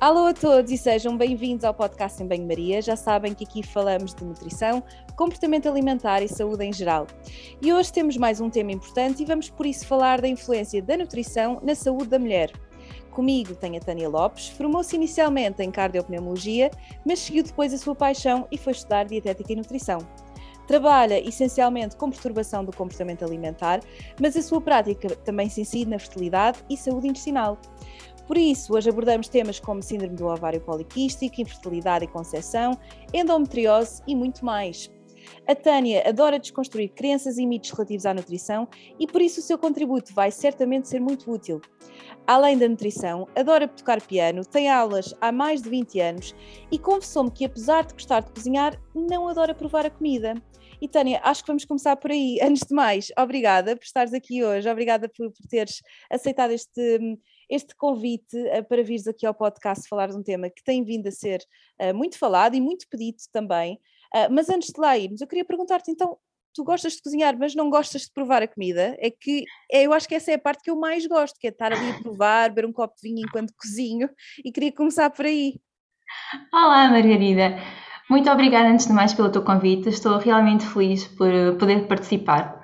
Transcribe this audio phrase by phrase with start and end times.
[0.00, 2.80] Alô a todos e sejam bem-vindos ao podcast em Banho-Maria.
[2.80, 4.82] Já sabem que aqui falamos de nutrição,
[5.14, 7.06] comportamento alimentar e saúde em geral.
[7.60, 10.96] E hoje temos mais um tema importante e vamos por isso falar da influência da
[10.96, 12.50] nutrição na saúde da mulher.
[13.10, 16.70] Comigo tem a Tânia Lopes, formou-se inicialmente em cardiopneumologia,
[17.04, 19.98] mas seguiu depois a sua paixão e foi estudar dietética e nutrição.
[20.70, 23.80] Trabalha essencialmente com perturbação do comportamento alimentar,
[24.20, 27.58] mas a sua prática também se incide na fertilidade e saúde intestinal.
[28.30, 32.78] Por isso, hoje abordamos temas como síndrome do ovário poliquístico, infertilidade e concepção,
[33.12, 34.88] endometriose e muito mais.
[35.48, 38.68] A Tânia adora desconstruir crenças e mitos relativos à nutrição
[39.00, 41.60] e por isso o seu contributo vai certamente ser muito útil.
[42.24, 46.32] Além da nutrição, adora tocar piano, tem aulas há mais de 20 anos
[46.70, 50.34] e confessou-me que, apesar de gostar de cozinhar, não adora provar a comida.
[50.80, 52.38] E Tânia, acho que vamos começar por aí.
[52.42, 57.18] Antes de mais, obrigada por estares aqui hoje, obrigada por, por teres aceitado este,
[57.50, 61.08] este convite uh, para vires aqui ao podcast falar de um tema que tem vindo
[61.08, 61.40] a ser
[61.82, 63.74] uh, muito falado e muito pedido também.
[64.14, 66.16] Uh, mas antes de lá irmos, eu queria perguntar-te então,
[66.54, 68.96] tu gostas de cozinhar, mas não gostas de provar a comida?
[69.00, 71.48] É que é, eu acho que essa é a parte que eu mais gosto, que
[71.48, 74.08] é estar ali a provar, beber um copo de vinho enquanto cozinho,
[74.44, 75.60] e queria começar por aí.
[76.52, 77.58] Olá, Margarida.
[78.08, 79.88] Muito obrigada antes de mais pelo teu convite.
[79.88, 82.59] Estou realmente feliz por poder participar.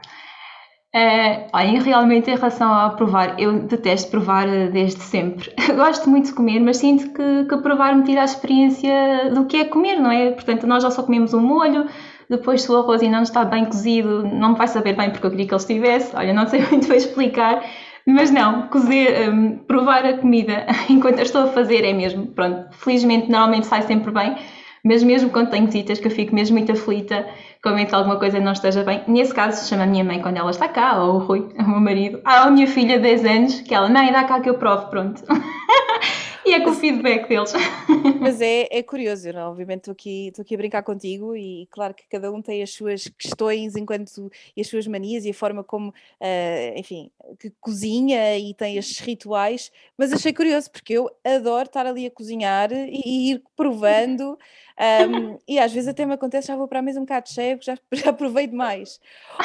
[0.97, 5.53] Uh, olha, realmente em relação a provar, eu detesto provar eh, desde sempre.
[5.77, 9.58] Gosto muito de comer, mas sinto que, que provar me tira a experiência do que
[9.58, 10.30] é comer, não é?
[10.30, 11.84] Portanto, nós já só comemos um molho,
[12.30, 15.27] depois se o arroz ainda não está bem cozido, não me vai saber bem porque
[15.27, 16.16] eu queria que ele estivesse.
[16.16, 17.62] Olha, não sei muito bem explicar,
[18.06, 22.69] mas não, cozer, um, provar a comida enquanto eu estou a fazer é mesmo, pronto,
[22.72, 24.34] felizmente normalmente sai sempre bem,
[24.83, 27.27] mas mesmo quando tenho visitas que eu fico mesmo muito aflita
[27.67, 29.03] comenta alguma coisa não esteja bem.
[29.09, 31.81] Nesse caso, chama a minha mãe quando ela está cá, ou o Rui, o meu
[31.81, 32.20] marido.
[32.25, 35.20] Ah, a minha filha, 10 anos, que ela, mãe, dá cá que eu provo, pronto.
[36.47, 37.52] e é com o feedback deles.
[38.20, 39.50] Mas é, é curioso, não?
[39.50, 42.71] obviamente estou aqui, estou aqui a brincar contigo e claro que cada um tem as
[42.71, 48.38] suas questões enquanto e as suas manias e a forma como, uh, enfim, que cozinha
[48.38, 53.03] e tem estes rituais, mas achei curioso porque eu adoro estar ali a cozinhar e,
[53.04, 54.38] e ir provando
[54.78, 57.59] um, e às vezes até me acontece, já vou para a mesa um bocado cheio,
[57.62, 59.00] já, já provei demais.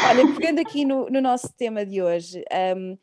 [0.08, 2.44] Olha, pegando aqui no, no nosso tema de hoje,
[2.76, 2.97] um,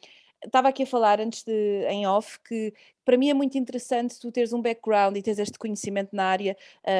[0.45, 2.73] estava aqui a falar antes de em off que
[3.09, 6.55] para mim é muito interessante tu teres um background e teres este conhecimento na área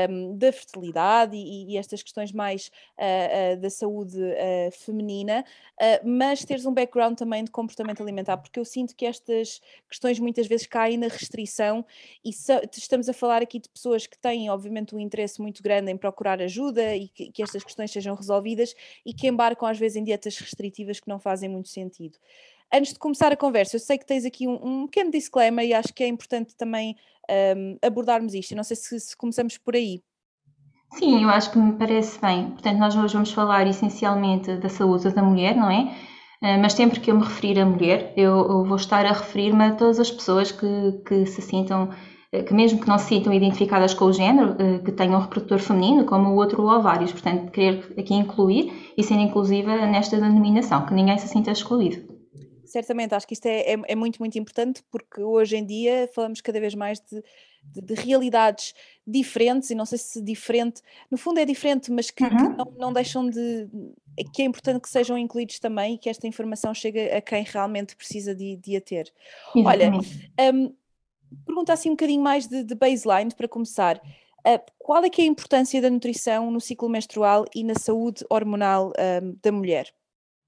[0.09, 5.45] um, da fertilidade e, e, estas questões mais uh, uh, da saúde uh, feminina,
[6.03, 10.47] mas teres um background também de comportamento alimentar, porque eu sinto que estas questões muitas
[10.47, 11.85] vezes caem na restrição
[12.25, 15.97] e estamos a falar aqui de pessoas que têm, obviamente, um interesse muito grande em
[15.97, 18.75] procurar ajuda e que, que estas questões sejam resolvidas
[19.05, 22.19] e que embarcam às vezes em dietas restritivas que não fazem muito sentido.
[22.73, 25.73] Antes de começar a conversa, eu sei que tens aqui um, um pequeno disclaimer e
[25.73, 26.95] acho que é importante também
[27.57, 28.55] um, abordarmos isto.
[28.55, 30.03] Não sei se, se começamos por aí.
[30.93, 32.51] Sim, eu acho que me parece bem.
[32.51, 35.95] Portanto, nós hoje vamos falar essencialmente da saúde da mulher, não é?
[36.43, 39.65] Uh, mas sempre que eu me referir a mulher, eu, eu vou estar a referir-me
[39.65, 41.91] a todas as pessoas que, que se sintam,
[42.33, 45.23] eh, que mesmo que não se sintam identificadas com o género, uh, que tenham um
[45.23, 47.13] reprodutor feminino, como o outro ovários.
[47.13, 52.18] Portanto, querer aqui incluir e ser inclusiva nesta denominação, que ninguém se sinta excluído.
[52.69, 56.41] Certamente, acho que isto é, é, é, muito, muito importante porque hoje em dia falamos
[56.41, 57.23] cada vez mais de,
[57.65, 58.75] de, de, realidades
[59.07, 62.31] diferentes e não sei se diferente, no fundo é diferente, mas que, uhum.
[62.31, 63.69] que não, não, deixam de.
[64.35, 67.97] que é importante que sejam incluídos também e que esta informação chegue a quem realmente
[67.97, 69.13] precisa de, de a ter.
[69.57, 70.75] Olha, um,
[71.47, 74.01] pergunta assim um bocadinho mais de, de baseline para começar.
[74.47, 78.25] Uh, qual é que é a importância da nutrição no ciclo menstrual e na saúde
[78.31, 78.93] hormonal
[79.23, 79.93] um, da mulher?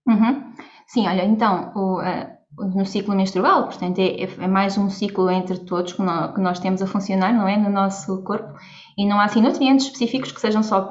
[0.07, 0.53] Uhum.
[0.87, 2.41] Sim, olha, então, o, uh,
[2.75, 6.83] no ciclo menstrual, portanto, é, é, mais um ciclo entre todos que que nós, temos
[6.83, 7.57] a funcionar, não é?
[7.57, 8.59] No nosso corpo.
[8.99, 10.89] E não há, assim, nutrientes específicos que sejam só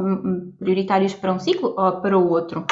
[0.58, 2.66] prioritários para um ciclo ou para o outro.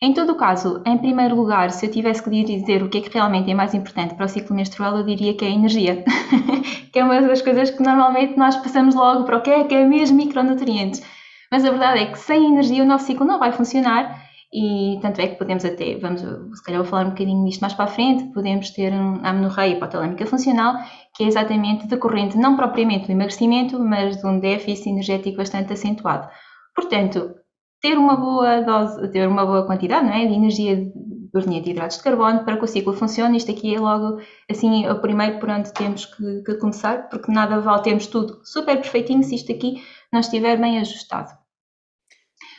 [0.00, 3.00] Em todo o caso, em primeiro lugar, se eu tivesse que dizer o que é
[3.00, 6.04] que realmente é mais importante para o ciclo menstrual, eu diria que é a energia,
[6.92, 9.74] que é uma das coisas que normalmente nós passamos logo para o que é, que
[9.74, 11.02] é mesmo micronutrientes.
[11.50, 14.24] Mas a verdade é que sem energia o nosso ciclo não vai funcionar
[14.56, 17.74] e tanto é que podemos até, vamos, se calhar vou falar um bocadinho nisto mais
[17.74, 20.76] para a frente, podemos ter um, a amenorreia hipotalâmica funcional,
[21.12, 26.28] que é exatamente decorrente não propriamente do emagrecimento, mas de um déficit energético bastante acentuado.
[26.72, 27.34] Portanto,
[27.82, 30.92] ter uma boa dose, ter uma boa quantidade não é, de energia de
[31.34, 33.36] de hidratos de carbono para que o ciclo funcione.
[33.36, 37.58] Isto aqui é logo assim o primeiro por onde temos que, que começar, porque nada
[37.58, 41.43] vale termos tudo super perfeitinho se isto aqui não estiver bem ajustado.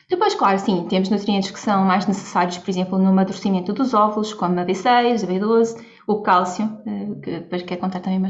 [0.08, 4.34] Depois, claro, sim, temos nutrientes que são mais necessários, por exemplo, no amadurecimento dos óvulos,
[4.34, 8.28] como a B6, a B12, o cálcio, eh, que depois quero contar também uma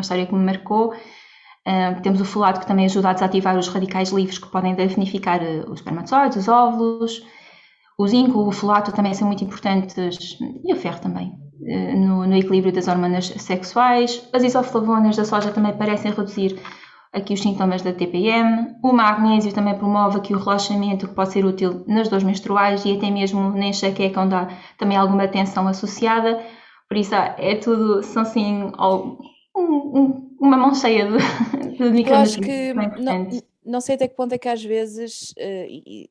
[0.00, 0.92] história, que me marcou.
[1.66, 5.40] Uh, temos o folato que também ajuda a desativar os radicais livres que podem danificar
[5.40, 7.22] uh, os espermatozoides, os óvulos.
[7.98, 11.32] O zinco, o folato também são muito importantes, e o ferro também,
[11.96, 14.28] no, no, equilíbrio das hormonas sexuais.
[14.32, 16.60] As isoflavonas da soja também parecem reduzir
[17.14, 18.76] aqui os sintomas da TPM.
[18.82, 22.96] O magnésio também promove aqui o relaxamento que pode ser útil nas dores menstruais e
[22.96, 26.44] até mesmo na enxaqueca onde há também alguma tensão associada.
[26.88, 28.70] Por isso é tudo, são assim
[29.54, 31.18] uma mão cheia de,
[32.02, 33.28] de Eu acho que não,
[33.64, 36.10] não, sei até que ponto é que às vezes, uh, e,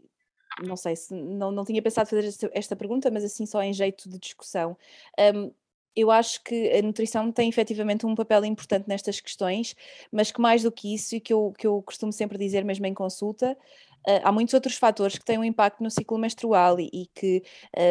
[0.65, 3.73] não sei se não, não tinha pensado fazer esta, esta, pergunta, mas assim só em
[3.73, 4.77] jeito de discussão.
[5.35, 5.51] Um,
[5.95, 9.75] eu acho que a nutrição tem efetivamente um papel importante nestas questões,
[10.11, 12.85] mas que mais do que isso, e que eu, que eu costumo sempre dizer mesmo
[12.85, 13.57] em consulta,
[14.07, 17.43] uh, há muitos outros fatores que têm um impacto no ciclo menstrual e, e que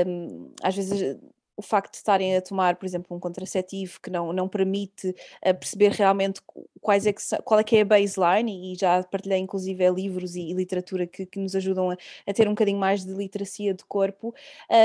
[0.07, 1.19] um, às vezes
[1.57, 5.11] o facto de estarem a tomar, por exemplo, um contraceptivo que não, não permite
[5.47, 6.41] uh, perceber realmente
[6.83, 10.51] quais é que, qual é que é a baseline, e já partilhei inclusive livros e,
[10.51, 11.97] e literatura que, que, nos ajudam a,
[12.27, 14.35] a, ter um bocadinho mais de literacia de corpo,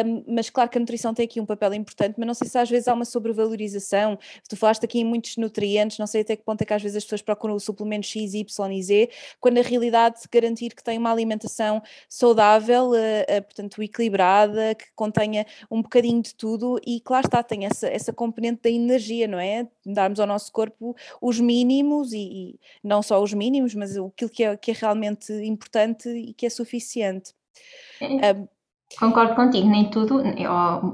[0.06, 2.58] um, mas claro que a nutrição tem aqui um papel importante, mas não sei se
[2.58, 4.18] às vezes há uma sobrevalorização,
[4.48, 6.98] tu falaste aqui em muitos nutrientes, não sei até que ponto é que às vezes
[6.98, 9.10] as pessoas procuram o suplemento X, Y e Z,
[9.40, 15.46] quando na realidade garantir que tem uma alimentação saudável, uh, uh, portanto equilibrada, que contenha
[15.72, 19.68] um bocadinho de tudo, e claro está, tem essa, essa componente da energia, não é?
[19.94, 24.44] Darmos ao nosso corpo os mínimos e, e não só os mínimos, mas aquilo que
[24.44, 27.34] é, que é realmente importante e que é suficiente.
[28.02, 28.48] Um,
[29.00, 30.24] Concordo contigo, nem tudo,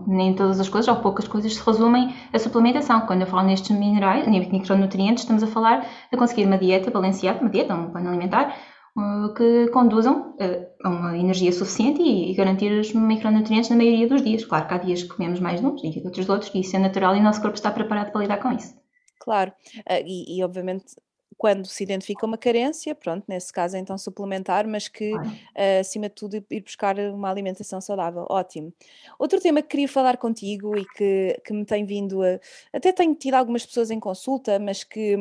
[0.08, 3.02] nem todas as coisas, ou poucas coisas se resumem a suplementação.
[3.02, 7.50] Quando eu falo nestes minerais, micronutrientes, estamos a falar de conseguir uma dieta balanceada, uma
[7.50, 8.58] dieta, um plano alimentar,
[8.98, 14.24] eh, que conduzam eh, a uma energia suficiente e garantir os micronutrientes na maioria dos
[14.24, 14.44] dias.
[14.44, 16.76] Claro que há dias que comemos mais de uns e outros de outros, e isso
[16.76, 18.83] é natural e o nosso corpo está preparado para lidar com isso.
[19.20, 19.54] Claro,
[19.86, 20.96] eh, e, e obviamente
[21.38, 26.08] quando se identifica uma carência, pronto, nesse caso é então suplementar, mas que uh, acima
[26.08, 28.26] de tudo ir buscar uma alimentação saudável.
[28.30, 28.74] Ótimo.
[29.20, 32.40] Outro tema que queria falar contigo e que, que me tem vindo a.
[32.72, 35.18] Até tenho tido algumas pessoas em consulta, mas que.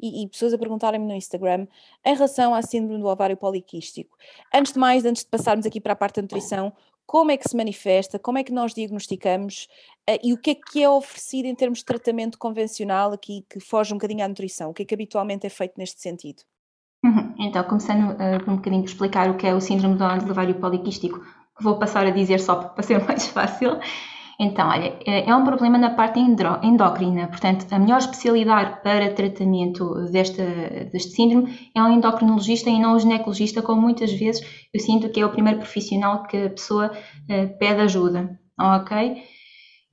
[0.00, 1.66] e, e pessoas a perguntarem-me no Instagram
[2.04, 4.16] em relação à síndrome do ovário poliquístico.
[4.54, 6.72] Antes de mais, antes de passarmos aqui para a parte da nutrição,
[7.06, 9.68] como é que se manifesta, como é que nós diagnosticamos
[10.10, 13.60] uh, e o que é que é oferecido em termos de tratamento convencional aqui que
[13.60, 16.42] foge um bocadinho à nutrição, o que é que habitualmente é feito neste sentido?
[17.04, 17.34] Uhum.
[17.38, 21.24] Então, começando uh, por um bocadinho explicar o que é o síndrome do ovário poliquístico,
[21.60, 23.78] vou passar a dizer só para ser mais fácil.
[24.38, 29.94] Então, olha, é, é um problema na parte endócrina, portanto, a melhor especialidade para tratamento
[30.10, 30.44] desta,
[30.92, 35.20] deste síndrome é um endocrinologista e não um ginecologista, como muitas vezes eu sinto que
[35.20, 39.22] é o primeiro profissional que a pessoa uh, pede ajuda, ok?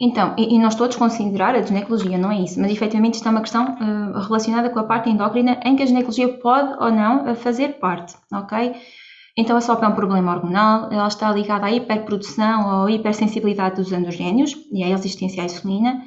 [0.02, 3.32] Então, e, e nós todos considerar a ginecologia, não é isso, mas efetivamente isto é
[3.32, 7.30] uma questão uh, relacionada com a parte endócrina em que a ginecologia pode ou não
[7.30, 8.76] eh, fazer parte, ok?
[9.36, 13.92] Então a SOP é um problema hormonal, ela está ligada à hiperprodução ou hipersensibilidade dos
[13.92, 16.04] androgénios e à resistência à insulina,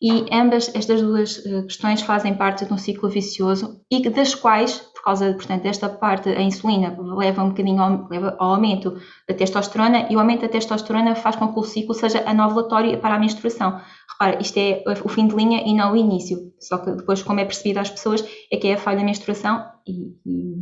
[0.00, 4.78] e ambas estas duas eh, questões fazem parte de um ciclo vicioso e das quais,
[4.94, 9.34] por causa portanto, desta parte, a insulina leva um bocadinho ao, leva ao aumento da
[9.34, 13.18] testosterona e o aumento da testosterona faz com que o ciclo seja anovulatório para a
[13.18, 13.80] menstruação.
[14.10, 17.40] Repara, isto é o fim de linha e não o início, só que depois, como
[17.40, 18.22] é percebido às pessoas,
[18.52, 20.56] é que é a falha da menstruação e, e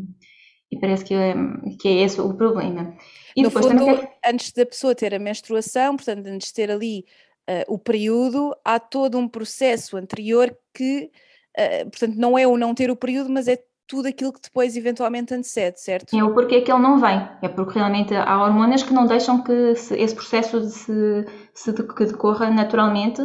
[0.74, 1.34] e parece que é,
[1.80, 2.94] que é esse o problema.
[3.36, 7.04] E no depois, fundo, antes da pessoa ter a menstruação, portanto, antes de ter ali
[7.48, 11.10] uh, o período, há todo um processo anterior que,
[11.58, 14.76] uh, portanto, não é o não ter o período, mas é tudo aquilo que depois
[14.76, 16.16] eventualmente antecede, certo?
[16.16, 17.28] É o porquê que ele não vem.
[17.42, 22.50] É porque realmente há hormonas que não deixam que esse processo se, se que decorra
[22.50, 23.22] naturalmente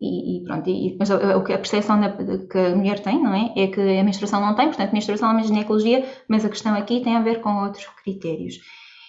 [0.00, 3.52] e, e, pronto, e, mas a, a percepção da, que a mulher tem, não é?
[3.54, 7.00] É que a menstruação não tem, portanto, menstruação é uma ginecologia, mas a questão aqui
[7.00, 8.54] tem a ver com outros critérios.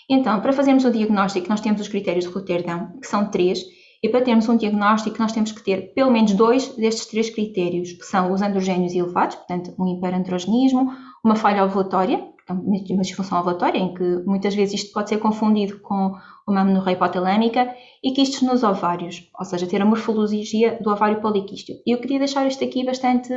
[0.10, 3.64] Então, para fazermos o diagnóstico, nós temos os critérios de Roterdão, que são três,
[4.04, 7.94] e para termos um diagnóstico, nós temos que ter pelo menos dois destes três critérios,
[7.94, 10.92] que são os androgénios elevados, portanto, um hiperandrogenismo,
[11.24, 12.22] uma falha ovulatória,
[12.52, 16.14] uma disfunção ovulatória, em que muitas vezes isto pode ser confundido com
[16.48, 21.82] uma amenorreia hipotalâmica, e quistes nos ovários, ou seja, ter a morfologia do ovário poliquístico.
[21.86, 23.32] E eu queria deixar isto aqui bastante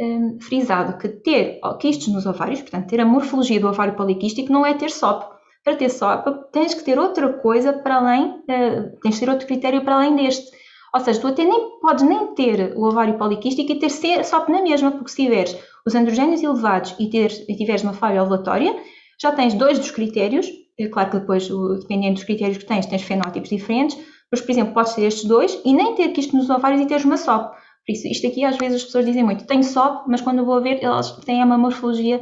[0.00, 4.66] um, frisado, que ter quistes nos ovários, portanto, ter a morfologia do ovário poliquístico não
[4.66, 5.34] é ter SOP.
[5.62, 9.46] Para ter SOP, tens que ter outra coisa para além, uh, tens que ter outro
[9.46, 10.63] critério para além deste.
[10.94, 14.62] Ou seja, tu até nem podes nem ter o ovário poliquístico e ter SOP na
[14.62, 18.76] mesma, porque se tiveres os androgénios elevados e, e tiveres uma falha ovulatória,
[19.20, 20.46] já tens dois dos critérios,
[20.78, 21.48] é claro que depois,
[21.80, 23.98] dependendo dos critérios que tens, tens fenótipos diferentes,
[24.30, 27.04] mas, por exemplo, podes ter estes dois e nem ter quisto nos ovários e teres
[27.04, 27.52] uma SOP.
[27.86, 30.46] Por isso, isto aqui às vezes as pessoas dizem muito, tenho SOP, mas quando eu
[30.46, 32.20] vou ver, elas têm uma morfologia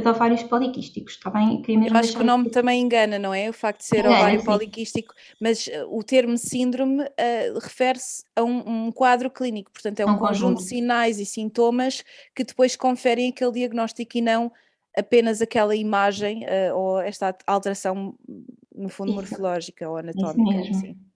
[0.00, 1.62] de ovários poliquísticos, está bem?
[1.68, 3.50] Eu acho que o nome também engana, não é?
[3.50, 4.46] O facto de ser engana, ovário sim.
[4.46, 10.06] poliquístico, mas uh, o termo síndrome uh, refere-se a um, um, quadro clínico, portanto é
[10.06, 12.02] um, um conjunto de sinais e sintomas
[12.34, 14.50] que depois conferem aquele diagnóstico e não
[14.96, 18.14] apenas aquela imagem uh, ou esta alteração,
[18.74, 19.16] no fundo, Isso.
[19.16, 20.58] morfológica ou anatómica.
[20.60, 20.76] Isso mesmo.
[20.76, 21.11] Assim.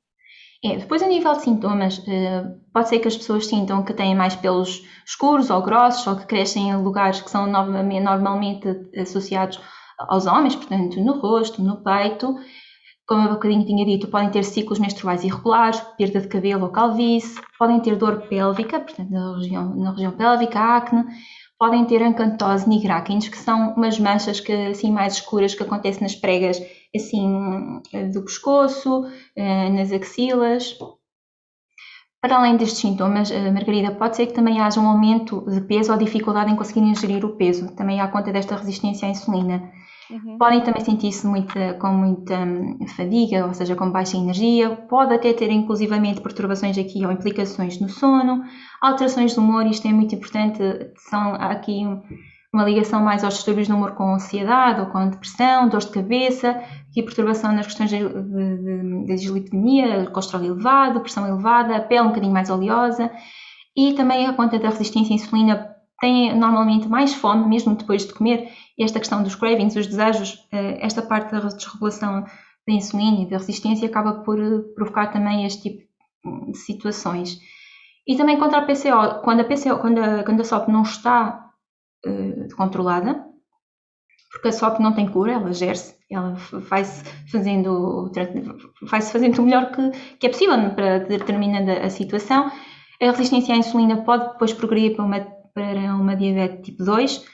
[0.65, 4.15] É, depois, a nível de sintomas, eh, pode ser que as pessoas sintam que têm
[4.15, 9.61] mais pelos escuros ou grossos ou que crescem em lugares que são normalmente associados
[9.99, 12.35] aos homens, portanto, no rosto, no peito.
[13.07, 17.41] Como eu bocadinho tinha dito, podem ter ciclos menstruais irregulares, perda de cabelo ou calvície,
[17.57, 21.05] podem ter dor pélvica, portanto, na região, na região pélvica, acne,
[21.59, 26.15] podem ter ancantose nigráquenes, que são umas manchas que, assim mais escuras que acontecem nas
[26.15, 26.61] pregas
[26.95, 27.81] assim
[28.13, 29.05] do pescoço,
[29.37, 30.77] eh, nas axilas.
[32.21, 35.93] Para além destes sintomas, eh, Margarida, pode ser que também haja um aumento de peso
[35.93, 39.71] ou dificuldade em conseguir ingerir o peso, também há conta desta resistência à insulina.
[40.11, 40.39] Uhum.
[40.39, 41.27] Podem também sentir-se
[41.81, 44.71] com muita hum, fadiga, ou seja, com baixa energia.
[44.71, 48.45] Pode até ter inclusivamente perturbações aqui ou implicações no sono,
[48.81, 50.61] alterações de humor, isto é muito importante,
[50.97, 51.83] são aqui
[52.53, 56.51] uma ligação mais aos distúrbios do humor com ansiedade ou com depressão, dores de cabeça,
[56.89, 62.33] aqui perturbação nas questões de, de, de dislipidemia, colesterol elevado, pressão elevada, pele um bocadinho
[62.33, 63.11] mais oleosa
[63.77, 68.13] e também a conta da resistência à insulina tem normalmente mais fome, mesmo depois de
[68.13, 72.25] comer, esta questão dos cravings, os desejos, eh, esta parte da desregulação
[72.67, 75.87] da insulina e da resistência acaba por eh, provocar também este tipo
[76.51, 77.39] de situações.
[78.07, 81.51] E também contra a PCO, quando a PCO, quando a, quando a SOP não está
[82.07, 83.25] uh, controlada,
[84.31, 88.13] porque a SOP não tem cura, ela gera-se, ela vai-se fazendo,
[88.83, 92.51] vai fazendo o melhor que, que é possível para determinando a situação.
[93.03, 95.27] A resistência à insulina pode depois progredir para uma,
[95.57, 97.25] para uma diabetes tipo 2,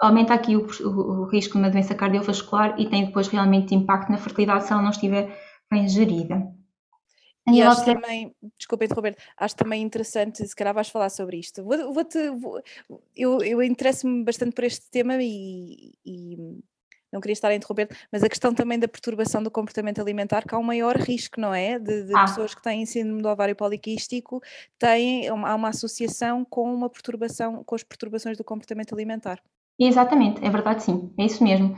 [0.00, 4.10] aumenta aqui o, o, o risco de uma doença cardiovascular e tem depois realmente impacto
[4.10, 5.38] na fertilidade se ela não estiver
[5.70, 6.50] bem gerida.
[7.50, 11.62] E acho também, desculpa interromper, acho também interessante, se calhar vais falar sobre isto.
[11.62, 12.60] Vou, vou -te, vou,
[13.16, 16.36] eu eu interesso-me bastante por este tema e, e,
[17.12, 20.54] não queria estar a interromper, mas a questão também da perturbação do comportamento alimentar, que
[20.54, 21.78] há um maior risco, não é?
[21.78, 22.22] De, de ah.
[22.22, 24.40] pessoas que têm síndrome do ovário poliquístico,
[24.78, 29.40] têm, há uma associação com uma perturbação, com as perturbações do comportamento alimentar.
[29.78, 31.76] Exatamente, é verdade sim, é isso mesmo.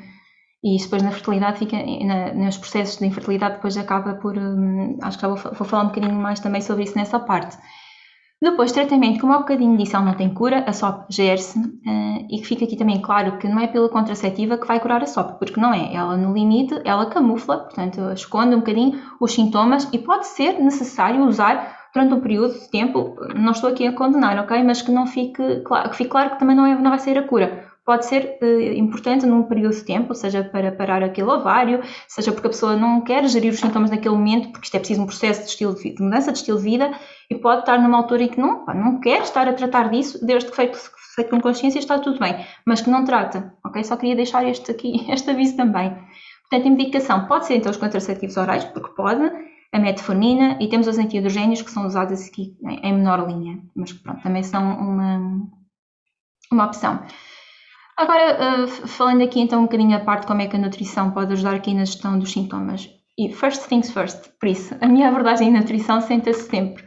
[0.62, 4.98] E isso depois na fertilidade fica, na, nos processos de infertilidade depois acaba por, hum,
[5.02, 7.56] acho que já vou, vou, falar um bocadinho mais também sobre isso nessa parte.
[8.42, 12.38] Depois, tratamento, como há bocadinho disse, ela não tem cura, a SOP gera-se, uh, e
[12.38, 15.38] que fica aqui também claro que não é pela contraceptiva que vai curar a SOP,
[15.38, 15.94] porque não é.
[15.94, 21.22] Ela, no limite, ela camufla, portanto, esconde um bocadinho os sintomas e pode ser necessário
[21.26, 24.62] usar durante um período de tempo, não estou aqui a condenar, ok?
[24.62, 27.18] Mas que não fique claro, que fique claro que também não, é, não vai ser
[27.18, 31.82] a cura pode ser uh, importante num período de tempo, seja para parar aquele ovário,
[32.06, 35.02] seja porque a pessoa não quer gerir os sintomas naquele momento, porque isto é preciso
[35.02, 36.92] um processo de, estilo de, de mudança de estilo de vida,
[37.28, 40.24] e pode estar numa altura em que não, pá, não quer estar a tratar disso,
[40.24, 40.78] desde que feito,
[41.16, 43.82] feito com consciência está tudo bem, mas que não trata, ok?
[43.82, 45.90] Só queria deixar este aqui, este aviso também.
[46.48, 49.32] Portanto, a medicação pode ser então os contraceptivos orais, porque pode,
[49.72, 54.22] a metformina e temos os antiandrogénios que são usados aqui em menor linha, mas pronto,
[54.22, 55.42] também são uma,
[56.52, 57.02] uma opção.
[58.00, 61.10] Agora, uh, falando aqui então um bocadinho a parte de como é que a nutrição
[61.10, 62.88] pode ajudar aqui na gestão dos sintomas.
[63.18, 66.82] E first things first, por isso, a minha abordagem em nutrição senta-se sempre.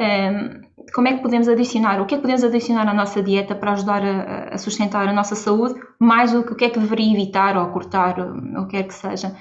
[0.00, 0.60] Um, ehm,
[0.94, 3.72] como é que podemos adicionar, o que é que podemos adicionar à nossa dieta para
[3.72, 7.12] ajudar a, a sustentar a nossa saúde, mais o que, o que é que deveria
[7.12, 9.36] evitar ou cortar, ou o que quer que seja.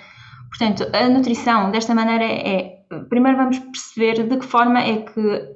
[0.49, 5.55] Portanto, a nutrição, desta maneira, é, primeiro vamos perceber de que forma é que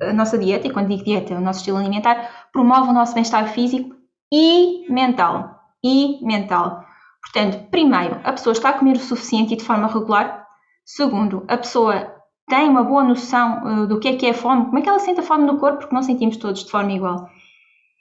[0.00, 3.14] a nossa dieta, e quando digo dieta, é o nosso estilo alimentar, promove o nosso
[3.14, 4.01] bem-estar físico
[4.32, 5.60] e mental.
[5.84, 6.82] E mental.
[7.20, 10.46] Portanto, primeiro, a pessoa está a comer o suficiente e de forma regular.
[10.84, 12.14] Segundo, a pessoa
[12.48, 14.98] tem uma boa noção uh, do que é que é fome, como é que ela
[14.98, 17.28] sente a fome no corpo, porque não sentimos todos de forma igual.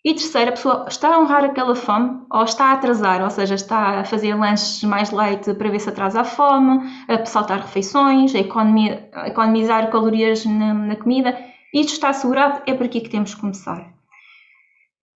[0.03, 3.53] E terceiro, a pessoa está a honrar aquela fome ou está a atrasar, ou seja,
[3.53, 8.33] está a fazer lanches mais light para ver se atrasa a fome, a saltar refeições,
[8.33, 11.38] a, a economizar calorias na, na comida.
[11.71, 14.00] Isto está assegurado, é por aqui que temos que começar.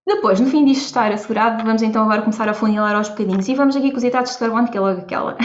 [0.05, 3.48] Depois, no fim disto estar assegurado, vamos então agora começar a funilar aos bocadinhos.
[3.48, 5.38] E vamos aqui com os hidratos de carbono, que é logo aquela.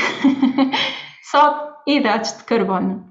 [1.31, 3.09] Só hidratos de carbono.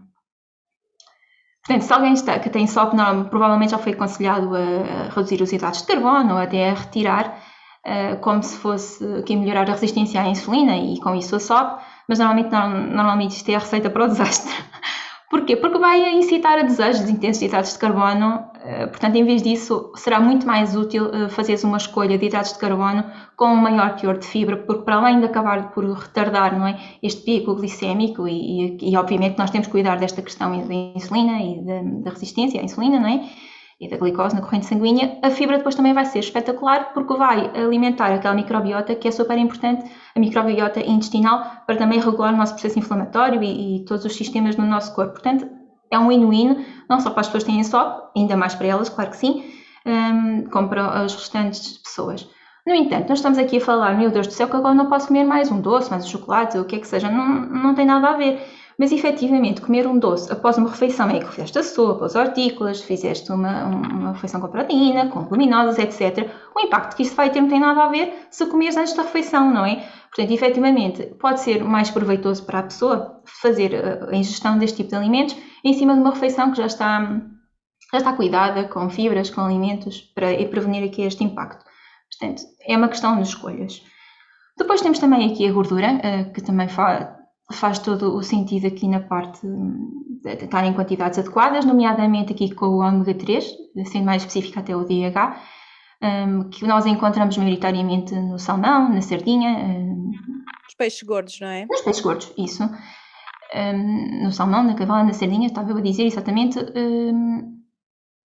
[1.66, 2.94] Portanto, se alguém está, que tem SOP,
[3.30, 7.42] provavelmente já foi aconselhado a, reduzir os hidratos de carbono ou até a retirar,
[7.86, 11.82] uh, como se fosse aqui melhorar a resistência à insulina e com isso a SOP,
[12.08, 14.54] mas normalmente, não, normalmente isto é a receita para o desastre.
[15.30, 15.58] Porquê?
[15.58, 18.50] Porque vai incitar a desejos de intensos hidratos de carbono
[18.88, 22.60] portanto, em vez disso, será muito mais útil uh, fazeres uma escolha de hidratos de
[22.60, 23.04] carbono
[23.36, 26.78] com um maior teor de fibra, porque para além de acabar por retardar não é,
[27.02, 31.42] este pico glicémico, e, e, e obviamente nós temos que cuidar desta questão da insulina
[31.42, 33.30] e da, da resistência à insulina, não é?
[33.80, 37.52] e da glicose na corrente sanguínea, a fibra depois também vai ser espetacular porque vai
[37.56, 42.54] alimentar aquela microbiota que é super importante, a microbiota intestinal, para também regular o nosso
[42.54, 45.14] processo inflamatório e, e todos os sistemas no nosso corpo.
[45.14, 45.48] Portanto,
[45.92, 48.90] é um win-win, não só para as pessoas que têm SOP, ainda mais para elas,
[48.90, 49.44] claro que sim,
[49.86, 52.28] um, como para as restantes pessoas.
[52.66, 55.08] No entanto, nós estamos aqui a falar, meu Deus do céu, que agora não posso
[55.08, 57.86] comer mais um doce, mais um chocolate, o que é que seja, não, não tem
[57.86, 58.46] nada a ver.
[58.80, 62.80] Mas efetivamente, comer um doce após uma refeição é que fizeste a sopa, as hortícolas,
[62.80, 66.30] fizeste uma, uma refeição com proteína, com leguminosas, etc.
[66.56, 69.02] O impacto que isso vai ter não tem nada a ver se comeres antes da
[69.02, 69.78] refeição, não é?
[70.14, 73.74] Portanto, efetivamente, pode ser mais proveitoso para a pessoa fazer
[74.12, 77.20] a ingestão deste tipo de alimentos em cima de uma refeição que já está,
[77.92, 81.66] já está cuidada, com fibras, com alimentos, para prevenir aqui este impacto.
[82.12, 83.82] Portanto, é uma questão de escolhas.
[84.56, 87.17] Depois temos também aqui a gordura, eh, que também faz
[87.52, 92.66] faz todo o sentido aqui na parte de estar em quantidades adequadas, nomeadamente aqui com
[92.66, 93.46] o ômega 3,
[93.86, 95.40] sendo mais específico até o DH,
[96.02, 99.50] um, que nós encontramos maioritariamente no salmão, na sardinha.
[99.58, 100.12] Um,
[100.68, 101.66] Os peixes gordos, não é?
[101.66, 102.64] Nos peixes gordos, isso.
[103.56, 106.60] Um, no salmão, na cavala, na sardinha, estava a dizer exatamente.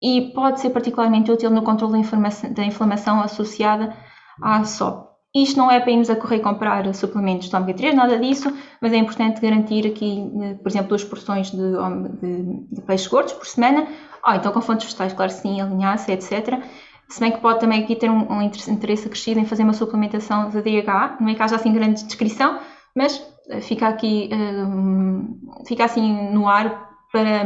[0.02, 3.96] e pode ser particularmente útil no controle da, da inflamação associada
[4.42, 5.11] à SOP.
[5.34, 8.92] Isto não é para irmos a correr comprar suplementos de ômega 3, nada disso, mas
[8.92, 11.72] é importante garantir aqui, eh, por exemplo, duas porções de,
[12.20, 13.86] de, de peixes gordos por semana,
[14.26, 16.62] ou então com fontes vegetais, claro sim, a linhaça, etc.
[17.08, 20.50] Se bem que pode também aqui ter um, um interesse acrescido em fazer uma suplementação
[20.50, 22.60] de DHA, não é que haja assim grande descrição,
[22.94, 27.44] mas eh, fica aqui, um, fica assim no ar para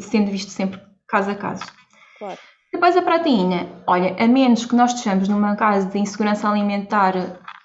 [0.00, 1.64] sendo visto sempre caso a caso.
[2.18, 2.38] Claro.
[2.72, 3.66] Depois a proteína.
[3.86, 7.14] Olha, a menos que nós estejamos numa caso de insegurança alimentar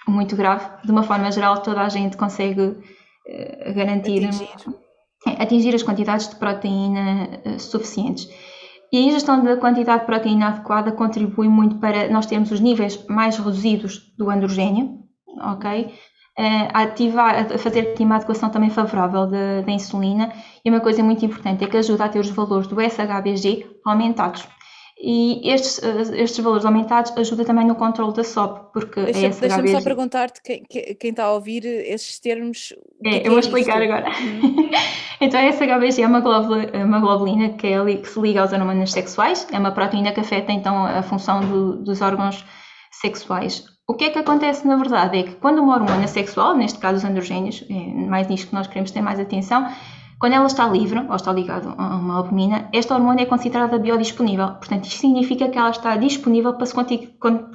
[0.08, 4.50] muito grave, de uma forma geral toda a gente consegue uh, garantir atingir.
[5.40, 5.76] atingir.
[5.76, 8.28] as quantidades de proteína uh, suficientes.
[8.92, 13.06] E a ingestão da quantidade de proteína adequada contribui muito para nós termos os níveis
[13.08, 15.00] mais reduzidos do androgênio,
[15.42, 15.92] ok?
[16.38, 20.32] A, ativar, a fazer aqui uma adequação também favorável da, da insulina
[20.64, 24.48] e uma coisa muito importante é que ajuda a ter os valores do SHBG aumentados.
[25.06, 29.42] E estes, estes valores aumentados ajudam também no controle da SOP, porque deixa, é essa
[29.42, 32.74] Deixa-me só perguntar-te, quem, quem, está a ouvir esses termos...
[33.04, 33.92] É, eu vou é explicar isto?
[33.92, 34.10] agora.
[34.18, 34.70] Hum.
[35.20, 38.54] então a SHBG é uma globulina, uma globulina que, é ali, que se liga aos
[38.54, 42.46] hormônios sexuais, é uma proteína que afeta então a função do, dos órgãos
[42.90, 43.66] sexuais.
[43.86, 47.00] O que é que acontece na verdade é que quando uma hormona sexual, neste caso
[47.00, 47.74] os androgénios, é
[48.08, 49.68] mais nisto que nós queremos ter mais atenção,
[50.24, 54.54] quando ela está livre, ou está ligada a uma albumina, esta hormona é considerada biodisponível.
[54.54, 56.74] Portanto, isto significa que ela está disponível para se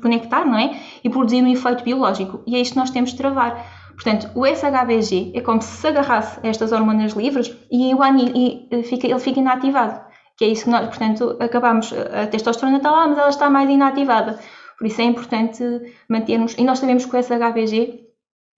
[0.02, 0.78] conectar, não é?
[1.02, 2.42] E produzir um efeito biológico.
[2.46, 3.66] E é isto que nós temos de travar.
[3.94, 8.68] Portanto, o SHBG é como se se agarrasse a estas hormonas livres e, o e
[8.70, 10.02] eh, fica, ele fica inativado.
[10.36, 13.70] Que é isso que nós, portanto, acabamos, a testosterona está lá, mas ela está mais
[13.70, 14.38] inativada.
[14.76, 15.64] Por isso é importante
[16.06, 18.07] mantermos, e nós sabemos que o SHBG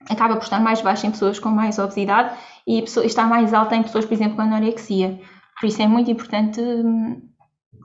[0.08, 2.36] acaba por estar mais baixo em pessoas com mais obesidade
[2.66, 5.20] e está mais alta em pessoas, por exemplo, com anorexia.
[5.60, 7.20] Por isso é muito importante hum,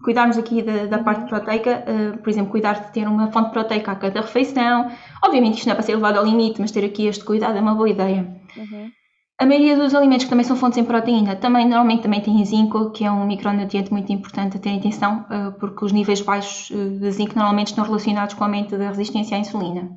[0.03, 3.91] cuidarmos aqui da, da parte proteica, uh, por exemplo, cuidar de ter uma fonte proteica
[3.91, 4.91] a cada refeição.
[5.23, 7.61] Obviamente isto não é para ser levado ao limite, mas ter aqui este cuidado é
[7.61, 8.27] uma boa ideia.
[8.55, 8.91] Uhum.
[9.37, 12.91] A maioria dos alimentos que também são fontes em proteína, também normalmente também tem zinco,
[12.91, 16.99] que é um micronutriente muito importante a ter atenção, uh, porque os níveis baixos uh,
[16.99, 19.89] de zinco normalmente estão relacionados com o aumento da resistência à insulina.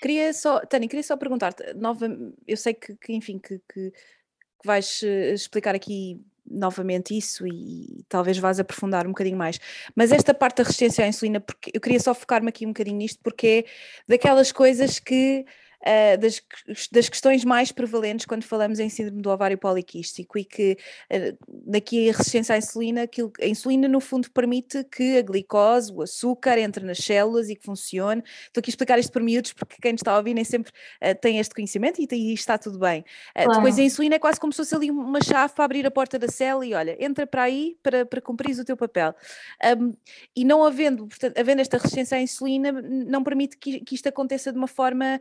[0.00, 2.06] Queria só, Tânia, queria só perguntar-te, nova,
[2.46, 8.04] eu sei que, que enfim, que, que, que vais eh, explicar aqui novamente isso e,
[8.08, 9.58] talvez vás aprofundar um bocadinho mais.
[9.94, 12.96] Mas esta parte da resistência à insulina, porque eu queria só focar-me aqui um bocadinho
[12.96, 13.70] nisto, porque é
[14.06, 15.44] daquelas coisas que
[15.82, 16.42] uh, das,
[16.90, 20.76] das questões mais prevalentes quando falamos em síndrome do ovário poliquístico e que
[21.12, 25.92] uh, daqui a resistência à insulina, aquilo, a insulina no fundo permite que a glicose,
[25.92, 28.22] o açúcar entre nas células e que funcione.
[28.46, 31.14] Estou aqui a explicar isto por miúdos porque quem está a ouvir nem sempre uh,
[31.20, 33.04] tem este conhecimento e, e está tudo bem.
[33.34, 33.52] Claro.
[33.52, 36.18] Depois a insulina é quase como se fosse ali uma chave para abrir a porta
[36.18, 39.14] da célula e olha, entra para aí para, para cumprir o teu papel.
[39.78, 39.92] Um,
[40.34, 44.52] e não havendo, portanto, havendo esta resistência à insulina, não permite que, que isto aconteça
[44.52, 45.20] de uma forma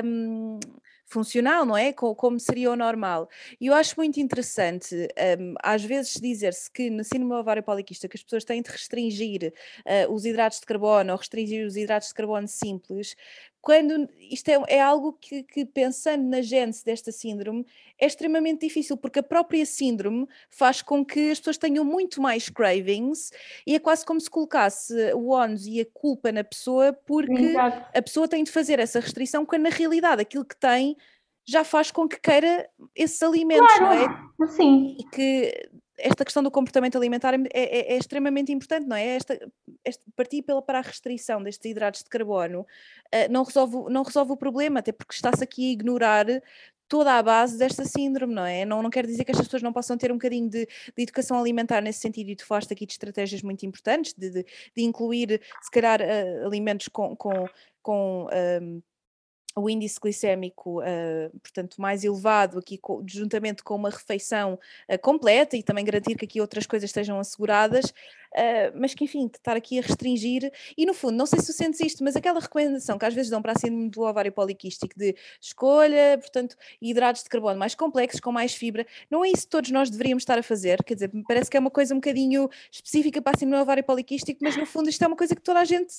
[0.00, 0.60] um,
[1.06, 1.92] funcional, não é?
[1.92, 3.28] Como, seria o normal.
[3.60, 4.94] E eu acho muito interessante,
[5.38, 9.52] um, às vezes, dizer-se que na síndrome ovário poliquista que as pessoas têm de restringir
[9.80, 13.14] uh, os hidratos de carbono ou restringir os hidratos de carbono simples,
[13.62, 17.64] quando isto é, é algo que, que, pensando na gênese desta síndrome,
[17.96, 22.48] é extremamente difícil, porque a própria síndrome faz com que as pessoas tenham muito mais
[22.48, 23.30] cravings
[23.64, 27.86] e é quase como se colocasse o ónus e a culpa na pessoa, porque Exato.
[27.96, 30.96] a pessoa tem de fazer essa restrição, quando na realidade aquilo que tem
[31.46, 34.08] já faz com que queira esses alimentos, claro.
[34.38, 34.48] não é?
[34.48, 34.96] Sim.
[34.98, 39.06] E que esta questão do comportamento alimentar é, é, é extremamente importante, não é?
[39.06, 39.38] Esta,
[39.84, 44.32] esta, partir pela, para a restrição destes hidratos de carbono uh, não, resolve, não resolve
[44.32, 46.26] o problema, até porque está-se aqui a ignorar
[46.88, 48.64] toda a base desta síndrome, não é?
[48.64, 51.38] Não, não quer dizer que estas pessoas não possam ter um bocadinho de, de educação
[51.38, 55.40] alimentar nesse sentido, e tu falaste aqui de estratégias muito importantes, de, de, de incluir,
[55.62, 57.48] se calhar, uh, alimentos com, com,
[57.82, 58.28] com
[58.60, 58.82] um,
[59.54, 65.56] o índice glicémico, uh, portanto, mais elevado aqui, co juntamente com uma refeição uh, completa
[65.56, 69.56] e também garantir que aqui outras coisas estejam asseguradas, uh, mas que, enfim, que estar
[69.56, 73.04] aqui a restringir, e no fundo, não sei se sentes isto, mas aquela recomendação que
[73.04, 77.58] às vezes dão para a síndrome do ovário poliquístico de escolha, portanto, hidratos de carbono
[77.58, 80.82] mais complexos, com mais fibra, não é isso que todos nós deveríamos estar a fazer,
[80.82, 83.62] quer dizer, me parece que é uma coisa um bocadinho específica para a síndrome do
[83.62, 85.92] ovário poliquístico, mas no fundo isto é uma coisa que toda a gente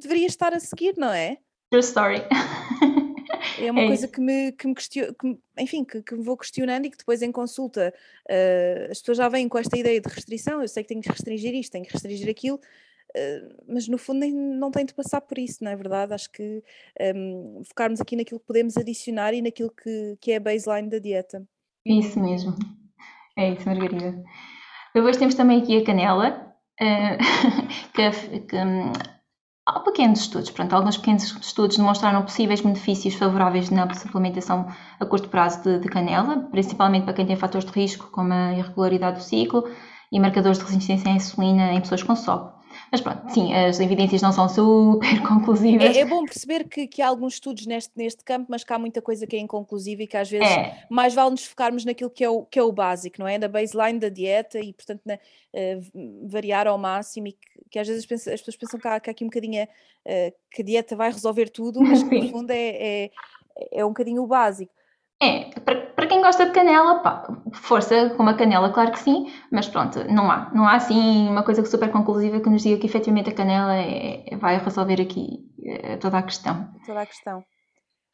[0.00, 1.38] deveria estar a seguir, não é?
[1.70, 2.22] True story.
[3.58, 6.36] É uma é coisa que me, que me questiono, que, enfim, que, que, me vou
[6.36, 7.92] questionando e que depois em consulta
[8.28, 11.08] uh, as pessoas já vêm com esta ideia de restrição, eu sei que tenho que
[11.08, 15.20] restringir isto, tenho que restringir aquilo, uh, mas no fundo nem, não tenho de passar
[15.20, 16.12] por isso, não é verdade?
[16.14, 16.62] Acho que
[17.14, 20.88] um, ehm, focarmos aqui naquilo que podemos adicionar e naquilo que, que é a baseline
[20.88, 21.46] da dieta.
[21.84, 22.54] Isso mesmo,
[23.36, 24.22] é isso, Margarida.
[24.94, 27.16] Depois temos também aqui a canela, uh,
[27.94, 28.92] que, que hum,
[29.72, 34.66] Há pequenos estudos, pronto, alguns pequenos estudos demonstraram possíveis benefícios favoráveis na suplementação
[34.98, 38.52] a curto prazo de, de canela, principalmente para quem tem fatores de risco, como a
[38.52, 39.70] irregularidade do ciclo
[40.10, 42.59] e marcadores de resistência à insulina em pessoas com SOP.
[42.90, 45.96] Mas pronto, sim, as evidências não são super conclusivas.
[45.96, 48.78] É, é bom perceber que, que há alguns estudos neste, neste campo, mas que há
[48.78, 50.86] muita coisa que é inconclusiva e que às vezes é.
[50.90, 53.38] mais vale nos focarmos naquilo que é, o, que é o básico, não é?
[53.38, 57.38] Da baseline da dieta e, portanto, na, uh, variar ao máximo e que,
[57.70, 60.62] que às vezes as, pessoas pensam que há, que há aqui um bocadinho uh, que
[60.62, 63.10] a dieta vai resolver tudo, mas que no fundo é, é,
[63.72, 64.72] é um bocadinho o básico.
[65.22, 69.68] É, para, quem gosta de canela, pá, força com uma canela, claro que sim, mas
[69.68, 70.50] pronto, não há.
[70.54, 74.24] Não há assim uma coisa super conclusiva que nos diga que efetivamente a canela é,
[74.26, 76.68] é, vai resolver aqui é, toda a questão.
[76.86, 77.44] Toda a questão.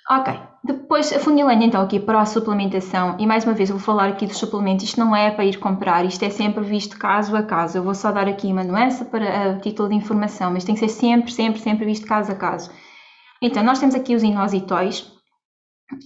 [0.09, 0.33] Ok,
[0.64, 4.25] depois afunilando então aqui para a suplementação, e mais uma vez eu vou falar aqui
[4.25, 7.79] dos suplementos, isto não é para ir comprar, isto é sempre visto caso a caso.
[7.79, 10.81] Eu vou só dar aqui uma nuance para a título de informação, mas tem que
[10.81, 12.71] ser sempre, sempre, sempre visto caso a caso.
[13.42, 15.15] Então, nós temos aqui os inositós,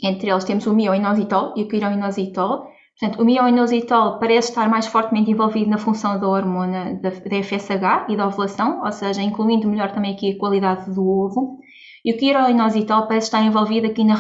[0.02, 2.68] entre eles temos o mioinositol e o quiroinositol.
[2.98, 8.16] Portanto, o mioinositol parece estar mais fortemente envolvido na função da hormona da, FSH e
[8.16, 11.58] da ovulação, ou seja, incluindo melhor também aqui a qualidade do ovo.
[12.04, 14.16] E o quiroinositol parece estar envolvido aqui na,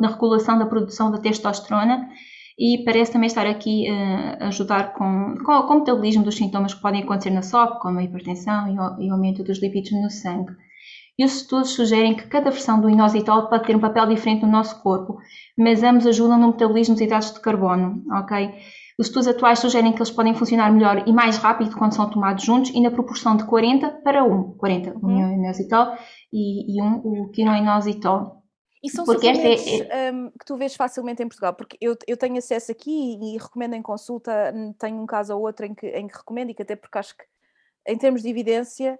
[0.00, 2.08] na regulação da produção da testosterona
[2.58, 6.72] e parece também estar aqui uh, a ajudar com, com, com, o metabolismo dos sintomas
[6.72, 10.10] que podem acontecer na SOP, como a hipertensão e o, e aumento dos lipídios no
[10.10, 10.54] sangue
[11.18, 14.50] e os estudos sugerem que cada versão do inositol pode ter um papel diferente no
[14.50, 15.18] nosso corpo,
[15.56, 18.52] mas ambos ajudam no metabolismo dos hidratos de carbono, ok?
[18.98, 22.44] Os estudos atuais sugerem que eles podem funcionar melhor e mais rápido quando são tomados
[22.44, 24.56] juntos e na proporção de 40 para 1.
[24.56, 25.32] 40 o uhum.
[25.34, 25.96] inositol
[26.32, 28.44] e, e 1 o quinoinositol.
[28.82, 30.12] E são porque suplementos é...
[30.12, 33.38] um, que tu vês facilmente em Portugal, porque eu, eu tenho acesso aqui e, e
[33.38, 36.62] recomendo em consulta, tenho um caso ou outro em que, em que recomendo e que
[36.62, 37.24] até porque acho que
[37.88, 38.98] em termos de evidência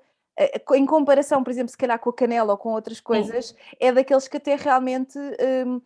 [0.74, 3.54] em comparação, por exemplo, se calhar com a canela ou com outras coisas, Sim.
[3.78, 5.80] é daqueles que até realmente, um,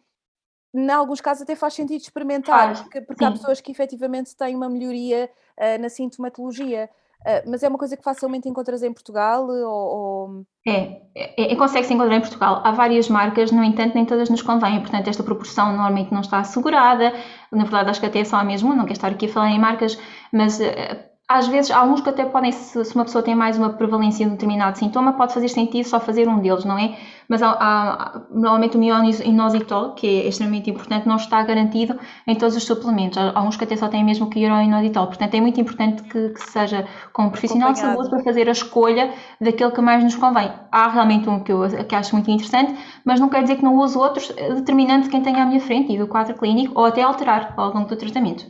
[0.74, 2.80] em alguns casos, até faz sentido experimentar, faz.
[2.80, 6.88] porque, porque há pessoas que efetivamente têm uma melhoria uh, na sintomatologia.
[7.20, 9.46] Uh, mas é uma coisa que facilmente encontras em Portugal?
[9.48, 10.46] Ou, ou...
[10.66, 12.62] É, é, é consegue-se encontrar em Portugal.
[12.64, 14.80] Há várias marcas, no entanto, nem todas nos convêm.
[14.80, 17.12] Portanto, esta proporção normalmente não está assegurada.
[17.50, 18.74] Na verdade, acho que até é só a mesma.
[18.74, 19.98] Não quero estar aqui a falar em marcas,
[20.32, 23.58] mas uh, às vezes, há alguns que até podem, se, se, uma pessoa tem mais
[23.58, 26.96] uma prevalência de um determinado sintoma, pode fazer sentido só fazer um deles, não é?
[27.28, 32.56] Mas há, há, normalmente o mioinositol, que é extremamente importante, não está garantido em todos
[32.56, 33.18] os suplementos.
[33.18, 35.08] Há alguns que até só têm mesmo que inositol.
[35.08, 38.52] Portanto, é muito importante que, que seja com um profissional de saúde para fazer a
[38.52, 40.50] escolha daquele que mais nos convém.
[40.72, 43.76] Há realmente um que eu que acho muito interessante, mas não quer dizer que não
[43.76, 47.02] use outros, determinando de quem tem à minha frente e do quadro clínico, ou até
[47.02, 48.46] alterar ao longo do tratamento.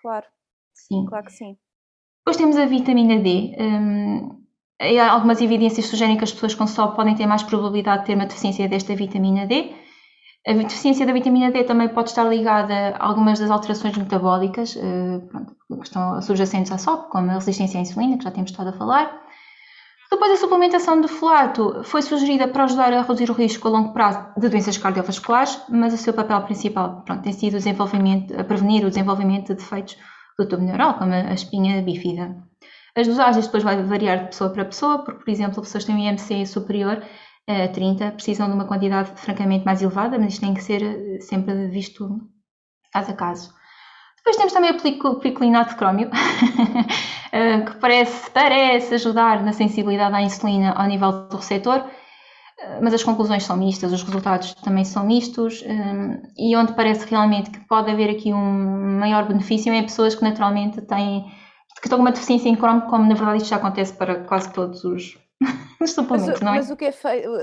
[0.00, 0.24] Claro.
[0.72, 1.04] Sim.
[1.06, 1.56] Claro que sim.
[2.24, 3.54] Depois temos a vitamina D.
[3.60, 4.42] Um,
[5.10, 8.24] algumas evidências sugerem que as pessoas com SOP podem ter mais probabilidade de ter uma
[8.24, 9.74] deficiência desta vitamina D.
[10.46, 15.18] A deficiência da vitamina D também pode estar ligada a algumas das alterações metabólicas eh,
[15.30, 18.70] pronto, que estão subjacentes à SOP, como a resistência à insulina, que já temos estado
[18.70, 19.22] a falar.
[20.10, 23.92] Depois, a suplementação de folato foi sugerida para ajudar a reduzir o risco a longo
[23.92, 28.44] prazo de doenças cardiovasculares, mas o seu papel principal pronto, tem sido o desenvolvimento, a
[28.44, 29.96] prevenir o desenvolvimento de defeitos
[30.38, 32.36] do tubo neural, como a espinha bífida.
[32.96, 36.00] As dosagens depois vai variar de pessoa para pessoa, porque, por exemplo, pessoas que têm
[36.00, 37.02] um IMC superior
[37.46, 41.20] a 30 precisam de uma quantidade francamente mais elevada, mas isto tem que ser eh,
[41.20, 42.20] sempre visto
[42.92, 43.54] caso a caso.
[44.16, 46.10] Depois temos também o picolinato de crómio,
[47.32, 51.84] eh, que parece, parece ajudar na sensibilidade à insulina ao nível do receptor,
[52.80, 55.64] mas as conclusões são mistas, os resultados também são mistos,
[56.36, 60.80] e onde parece realmente que pode haver aqui um maior benefício é pessoas que naturalmente
[60.82, 61.24] têm,
[61.80, 64.52] que estão com uma deficiência em crómio, como na verdade isto já acontece para quase
[64.52, 65.18] todos os,
[65.86, 66.56] suplementos, mas, não é?
[66.56, 67.34] Mas o que é feio,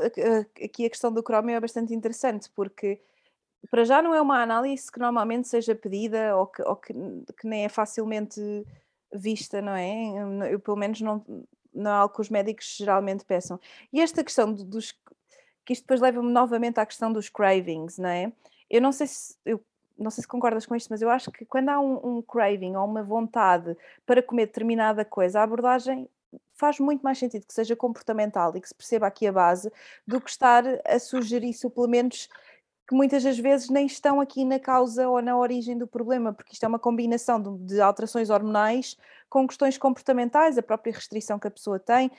[0.64, 3.00] aqui a questão do crómio é bastante interessante, porque
[3.70, 7.48] para já não é uma análise que normalmente seja pedida ou que, ou que, que
[7.48, 8.40] nem é facilmente
[9.14, 10.52] vista, não é?
[10.52, 11.24] Eu, pelo menos, não,
[11.74, 13.60] não é algo que os médicos geralmente peçam.
[13.92, 14.92] E esta questão dos.
[15.66, 18.32] que isto depois leva-me novamente à questão dos cravings, não é?
[18.70, 19.36] Eu não sei se.
[19.46, 19.64] Eu,
[19.98, 22.76] não sei se concordas com isto, mas eu acho que quando há um, um craving
[22.76, 26.10] ou uma vontade para comer determinada coisa, a abordagem
[26.56, 29.72] faz muito mais sentido que seja comportamental e que se perceba aqui a base
[30.08, 32.30] do que estar a sugerir suplementos
[32.92, 36.52] que muitas das vezes nem estão aqui na causa ou na origem do problema, porque
[36.52, 38.98] isto é uma combinação de, de alterações hormonais
[39.30, 42.12] com questões comportamentais, a própria restrição que a pessoa tem,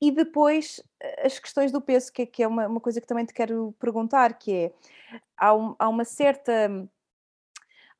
[0.00, 3.06] e depois eh, as questões do peso, que é, que é uma, uma, coisa que
[3.06, 4.72] também te quero perguntar, que é,
[5.36, 6.68] há, um, há uma certa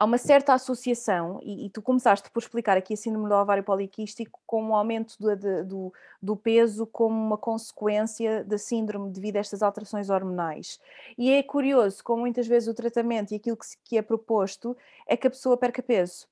[0.00, 3.62] há uma certa associação, e, e, tu começaste por explicar aqui a síndrome do ovário
[3.62, 5.36] poliquístico com um aumento do,
[5.66, 10.80] do, do, peso como uma consequência da síndrome devido a estas alterações hormonais.
[11.18, 14.74] E é curioso como muitas vezes o tratamento e aquilo que, que é proposto
[15.06, 16.26] é que a pessoa perca peso.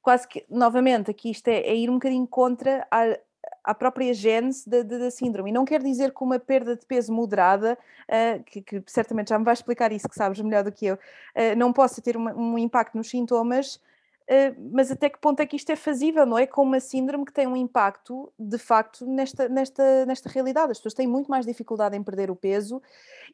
[0.00, 3.18] Quase que, novamente, aqui isto é, é ir um bocadinho contra a,
[3.62, 5.50] à própria gênese da, da, síndrome.
[5.50, 9.38] E não quer dizer que uma perda de peso moderada, uh, que, que, certamente já
[9.38, 12.34] me vai explicar isso, que sabes melhor do que eu, uh, não possa ter uma,
[12.34, 16.38] um impacto nos sintomas, uh, mas até que ponto é que isto é fazível, não
[16.38, 16.46] é?
[16.46, 20.72] Com uma síndrome que tem um impacto, de facto, nesta, nesta, nesta realidade.
[20.72, 22.82] As pessoas têm muito mais dificuldade em perder o peso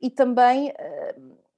[0.02, 0.72] e também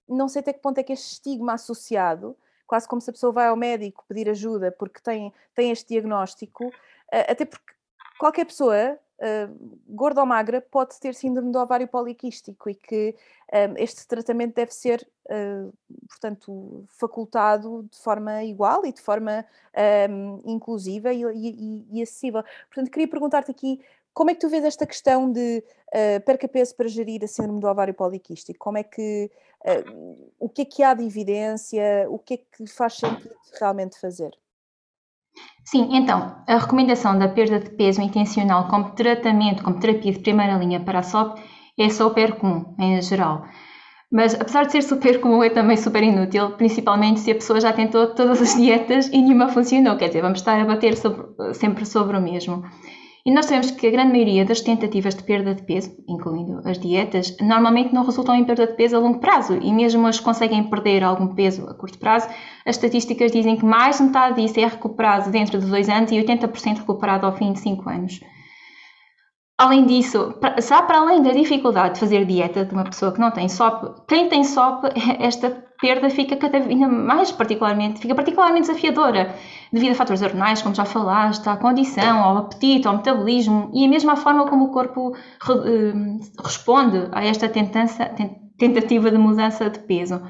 [0.09, 3.33] não sei até que ponto é que este estigma associado, quase como se a pessoa
[3.33, 6.71] vai ao médico pedir ajuda porque tem, tem este diagnóstico,
[7.11, 7.78] até porque
[8.19, 13.15] qualquer pessoa, uh, gorda ou magra, pode ter síndrome do ovário poliquístico e que
[13.53, 15.73] um, este tratamento deve ser, uh,
[16.09, 19.45] portanto, facultado de forma igual e de forma
[20.11, 22.43] um, inclusiva e, e, e, acessível.
[22.69, 23.81] Portanto, queria perguntar-te aqui
[24.13, 25.63] como é que tu vês esta questão de
[25.95, 28.59] uh, perca peso para gerir a síndrome do ovário poliquístico?
[28.59, 29.31] Como é que,
[29.65, 32.05] uh, o que é que há de evidência?
[32.11, 34.37] O que é que faz sentido realmente fazer?
[35.65, 40.55] Sim, então, a recomendação da perda de peso intencional como tratamento, como terapia de primeira
[40.55, 41.39] linha para a SOP
[41.79, 43.45] é super comum, em geral.
[44.11, 47.73] Mas, apesar de ser super comum, é também super inútil, principalmente se a pessoa já
[47.73, 49.97] tentou todas as dietas e nenhuma funcionou.
[49.99, 52.65] Quer dizer, vamos estar a bater sobre, sempre sobre o mesmo.
[53.29, 56.79] E nós sabemos que a grande maioria das tentativas de perda de peso, incluindo as
[56.79, 60.25] dietas, normalmente não resultam em perda de peso a longo prazo e mesmo as que
[60.25, 62.27] conseguem perder algum peso a curto prazo,
[62.65, 66.15] as estatísticas dizem que mais de metade disso é recuperado dentro de dois anos e
[66.15, 68.19] 80% recuperado ao fim de cinco anos.
[69.59, 73.33] Além disso, será para além da dificuldade de fazer dieta de uma pessoa que não
[73.33, 74.85] tem SOP, quem tem SOP,
[75.19, 79.35] esta perda fica cada vez mais particularmente, fica particularmente desafiadora,
[79.73, 83.89] devido a fatores hormonais, como já falaste, à condição, ao apetite, ao metabolismo e a
[83.89, 85.93] mesma forma como o corpo eh,
[86.41, 90.21] responde a esta tentativa de mudança de peso.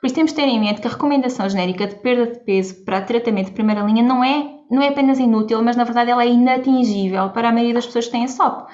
[0.00, 2.84] Por isso temos de ter em mente que a recomendação genérica de perda de peso
[2.84, 6.24] para tratamento de primeira linha não é, não é apenas inútil, mas na verdade ela
[6.24, 8.68] é inatingível para a maioria das pessoas que têm SOP.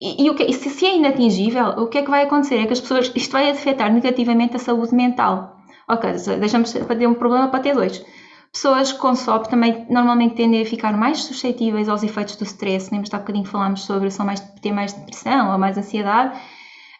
[0.00, 2.56] E, e, que, se, se é inatingível, o que é que vai acontecer?
[2.56, 5.56] É que as pessoas, isto vai afetar negativamente a saúde mental.
[5.88, 8.04] Ok, deixamos para ter um problema para ter dois.
[8.52, 12.90] Pessoas com SOP também normalmente tendem a ficar mais suscetíveis aos efeitos do stress.
[12.92, 16.36] Lembra-te há bocadinho falámos sobre são mais, ter mais depressão ou mais ansiedade.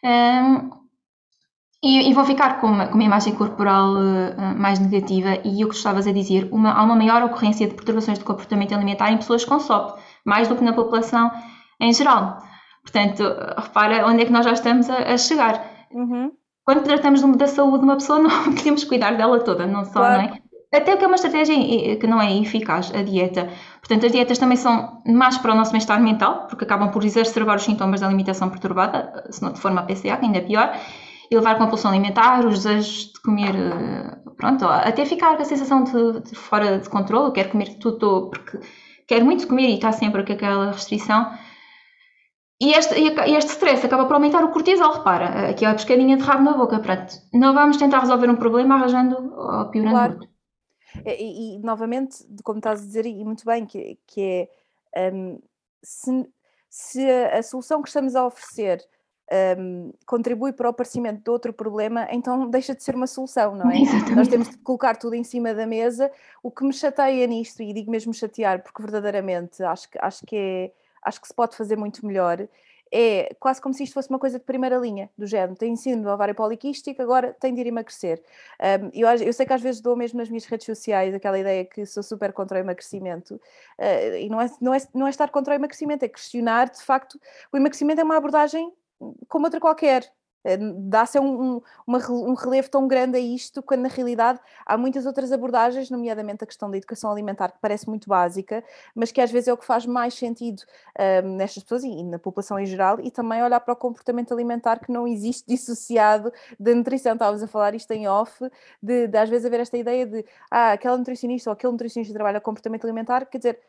[0.04, 0.82] Um,
[1.83, 5.68] e, e, vão ficar com uma, com uma imagem corporal uh, mais negativa e o
[5.68, 9.16] que estavas a dizer, uma, há uma maior ocorrência de perturbações de comportamento alimentar em
[9.16, 11.33] pessoas com SOP, mais do que na população
[11.81, 12.38] em geral.
[12.83, 13.25] Portanto,
[13.57, 15.61] repara onde é que nós já estamos a, a chegar.
[15.90, 16.31] Uhum.
[16.64, 20.23] Quando tratamos da saúde de uma pessoa, não queremos cuidar dela toda, não só, claro.
[20.23, 20.42] não é?
[20.73, 23.51] Até que é uma estratégia que não é eficaz, a dieta.
[23.81, 27.57] Portanto, as dietas também são más para o nosso bem-estar mental, porque acabam por exacerbar
[27.57, 30.75] os sintomas da alimentação perturbada, se não de forma PCA, que ainda é pior
[31.33, 35.85] e levar compulsão alimentar, os desejos de comer, eh, pronto, até ficar com a sensação
[35.85, 38.61] de, de fora de controle, quero comer tudo porque
[39.07, 41.33] quero muito comer e está sempre com aquela restrição.
[42.61, 46.23] E este, este stress acaba por aumentar o cortisol, repara, aqui é a pescadinha de
[46.23, 47.14] rabo na boca, pronto.
[47.33, 50.12] Não vamos tentar resolver um problema arranjando ou piorando claro.
[50.12, 50.29] outro.
[51.07, 54.49] E, e, novamente, como estás a dizer, e muito bem, que, que
[54.95, 55.40] é um,
[55.83, 56.29] se,
[56.68, 58.81] se a solução que estamos a oferecer
[59.59, 63.71] um, contribui para o aparecimento de outro problema, então deixa de ser uma solução, não
[63.71, 63.81] é?
[63.81, 64.14] Exatamente.
[64.14, 66.11] Nós temos de colocar tudo em cima da mesa.
[66.42, 70.37] O que me chateia nisto, e digo mesmo chatear, porque verdadeiramente acho que, acho que
[70.37, 72.47] é acho que se pode fazer muito melhor.
[72.95, 75.57] É quase como se isto fosse uma coisa de primeira linha, do género.
[75.57, 78.23] Tem do ovário poliquístico, agora tem de ir emagrecer.
[78.61, 81.64] Um, eu, eu, sei que às vezes dou mesmo nas minhas redes sociais aquela ideia
[81.64, 83.37] que sou super contra o emagrecimento.
[83.79, 86.83] Uh, e não é, não, é, não é estar contra o emagrecimento, é questionar, de
[86.83, 87.18] facto,
[87.51, 88.71] o emagrecimento é uma abordagem
[89.29, 90.12] como outra qualquer.
[90.45, 95.07] Eh, dá-se um, um, um relevo tão grande a isto, quando na realidade há muitas
[95.07, 99.31] outras abordagens, nomeadamente a questão da educação alimentar, que parece muito básica, mas que às
[99.31, 100.62] vezes é o que faz mais sentido
[101.25, 104.81] um, nestas pessoas e na população em geral, e também olhar para o comportamento alimentar
[104.81, 107.12] que não existe dissociado da nutrição.
[107.12, 108.45] Estávamos a falar isto em off,
[108.83, 112.41] de, de às vezes haver esta ideia de ah, aquela nutricionista ou aquele nutricionista trabalha
[112.41, 113.61] comportamento alimentar, quer dizer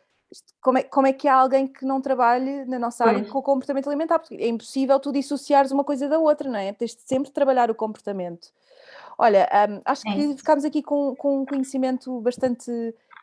[0.62, 3.44] como é, como é que há alguém que não trabalhe na nossa área com o
[3.44, 4.20] comportamento alimentar?
[4.20, 6.74] Porque é impossível tu dissociares uma coisa da outra, não é?
[6.74, 8.50] Tens de sempre trabalhar o comportamento.
[9.18, 12.72] Olha, um, acho é que ficámos aqui com, com um conhecimento bastante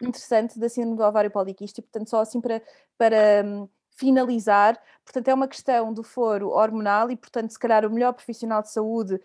[0.01, 2.63] interessante da síndrome do ovário poliquístico, portanto, só assim para,
[2.97, 3.69] para um,
[4.01, 4.81] finalizar.
[5.05, 8.71] Portanto, é uma questão do foro hormonal e, portanto, se calhar o melhor profissional de
[8.71, 9.21] saúde,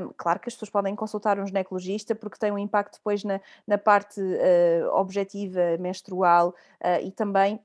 [0.00, 3.40] um, claro que as pessoas podem consultar um ginecologista porque tem um impacto depois na,
[3.66, 7.60] na parte uh, objetiva menstrual uh, e também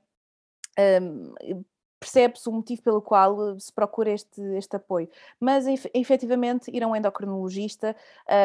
[1.00, 1.64] um,
[2.06, 5.08] percebe-se o motivo pelo qual eh, se procura este, este apoio.
[5.40, 7.96] Mas, efetivamente, ir a um endocrinologista,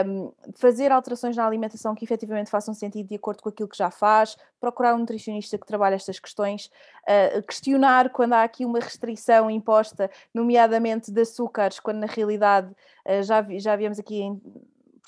[0.05, 3.91] um, fazer alterações na alimentação que efetivamente façam sentido de acordo com aquilo que já
[3.91, 6.71] faz, procurar um nutricionista que trabalhe estas questões,
[7.03, 12.71] uh, questionar quando há aqui uma restrição imposta, nomeadamente de açúcares, quando na realidade
[13.05, 14.41] uh, já, já viemos aqui em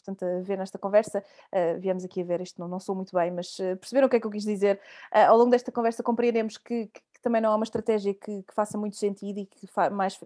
[0.04, 3.16] portanto, a ver nesta conversa, uh, viemos aqui a ver isto, não, não sou muito
[3.16, 4.80] bem, mas uh, perceberam o que é que eu quis dizer.
[5.13, 6.89] Uh, ao longo desta conversa compreendemos que,
[7.24, 10.20] também não é uma estratégia que, que faça muito sentido e que mais,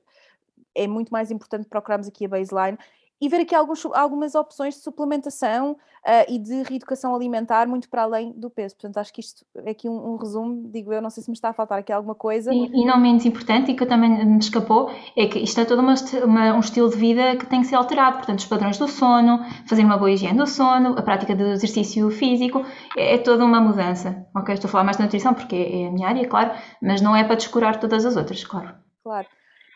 [0.76, 2.78] é muito mais importante procurarmos aqui a baseline
[3.19, 8.03] e ver aqui alguns, algumas opções de suplementação uh, e de reeducação alimentar muito para
[8.03, 8.75] além do peso.
[8.75, 11.34] Portanto, acho que isto é aqui um, um resumo, digo eu, não sei se me
[11.34, 12.53] está a faltar aqui alguma coisa.
[12.53, 15.80] E, e não menos importante, e que também me escapou, é que isto é todo
[15.80, 18.17] uma, uma, um estilo de vida que tem que ser alterado.
[18.17, 22.10] Portanto, os padrões do sono, fazer uma boa higiene do sono, a prática do exercício
[22.12, 22.63] físico,
[22.95, 24.27] é, é toda uma mudança.
[24.36, 26.51] Ok, estou a falar mais de nutrição porque é a minha área, claro,
[26.82, 28.75] mas não é para descurar todas as outras, claro.
[29.03, 29.27] Claro.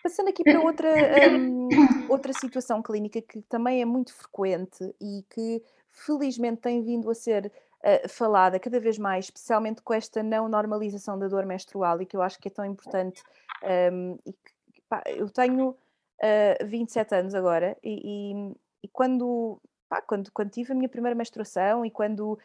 [0.04, 0.90] Passando aqui para outra,
[1.32, 1.70] um,
[2.10, 7.52] outra situação clínica que também é muito frequente e que felizmente tem vindo a ser
[7.84, 12.16] uh, falada cada vez mais, especialmente com esta não normalização da dor menstrual e que
[12.16, 13.22] eu acho que é tão importante.
[13.64, 15.78] Um, e que, pá, eu tenho uh,
[16.20, 21.16] eh, 27 anos agora e, e, e quando, pá, quando, quando tive a minha primeira
[21.16, 22.40] menstruação e quando,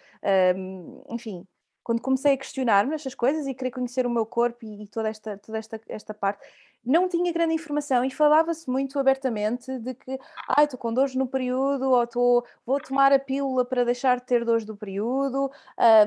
[0.55, 1.47] um, enfim,
[1.87, 5.09] quando comecei a questionar-me estas coisas e querer conhecer o meu corpo e, e toda,
[5.09, 6.45] esta, toda esta, esta parte,
[6.85, 10.19] não tinha grande informação e falava-se muito abertamente de que
[10.49, 14.27] ah, estou com dores no período ou estou, vou tomar a pílula para deixar de
[14.27, 15.49] ter dores do período.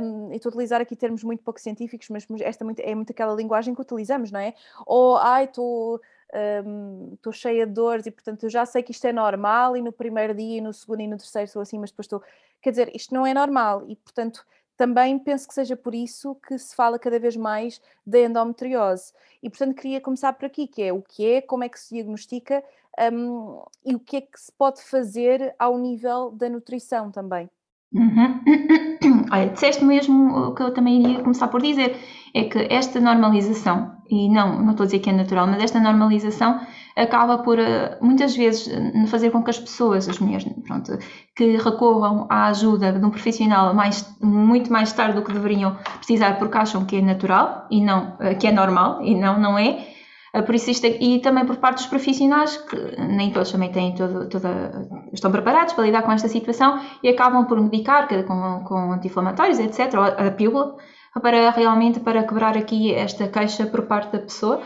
[0.02, 3.74] Um, estou a utilizar aqui termos muito pouco científicos, mas esta é muito aquela linguagem
[3.74, 4.54] que utilizamos, não é?
[4.86, 6.02] Ou ah, estou.
[6.32, 9.76] Estou um, cheia de dores e, portanto, eu já sei que isto é normal.
[9.76, 12.22] E no primeiro dia, e no segundo e no terceiro sou assim, mas depois estou.
[12.62, 14.46] Quer dizer, isto não é normal e, portanto,
[14.80, 19.12] também penso que seja por isso que se fala cada vez mais da endometriose.
[19.44, 21.94] E, portanto, queria começar por aqui, que é o que é, como é que se
[21.94, 22.64] diagnostica
[23.12, 27.50] um, e o que é que se pode fazer ao nível da nutrição também.
[27.92, 28.40] Uhum.
[29.30, 31.98] Olha, disseste mesmo o que eu também iria começar por dizer,
[32.34, 35.82] é que esta normalização, e não, não estou a dizer que é natural, mas esta
[35.82, 36.58] normalização
[37.00, 38.70] acaba por eh, muitas vezes
[39.08, 40.98] fazer com que as pessoas, as mulheres, pronto,
[41.36, 46.38] que recorram à ajuda de um profissional mais, muito mais tarde do que deveriam precisar
[46.38, 49.88] porque acham que é natural e não, eh, que é normal e não, não é.
[50.34, 53.72] Eh, por isso isto, é, e também por parte dos profissionais, que nem todos também
[53.72, 58.64] têm todo, toda, estão preparados para lidar com esta situação e acabam por medicar com,
[58.66, 60.76] com anti-inflamatórios, etc., ou a pílula,
[61.22, 64.62] para realmente para quebrar aqui esta queixa por parte da pessoa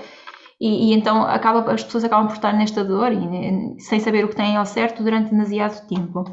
[0.63, 4.29] e, e, então acaba, as pessoas acabam por estar nesta dor e, sem saber o
[4.29, 6.23] que têm ao certo durante demasiado tempo.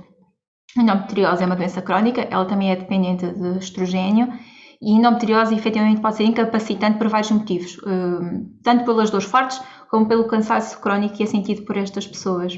[0.79, 4.29] A endometriose é uma doença crónica, ela também é dependente de estrogênio
[4.81, 9.61] e a endometriose efetivamente pode ser incapacitante por vários motivos, eh, tanto pelas dores fortes
[9.91, 12.57] como pelo cansaço crónico que é sentido por estas pessoas.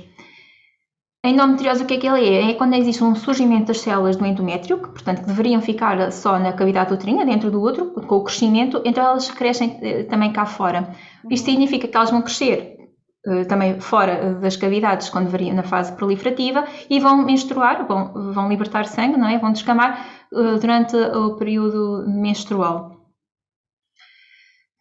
[1.24, 2.50] A endometriose, o que é que ele é?
[2.50, 6.52] É quando existe um surgimento das células do endométrio, que, portanto, deveriam ficar só na
[6.52, 10.92] cavidade uterina, dentro do útero, com o crescimento, então elas crescem eh, também cá fora.
[11.30, 12.76] Isto significa que elas vão crescer
[13.24, 18.48] eh, também fora das cavidades, quando deveriam na fase proliferativa, e vão menstruar, vão, vão
[18.48, 19.38] libertar sangue, não é?
[19.38, 22.91] Vão descamar eh, durante o período menstrual.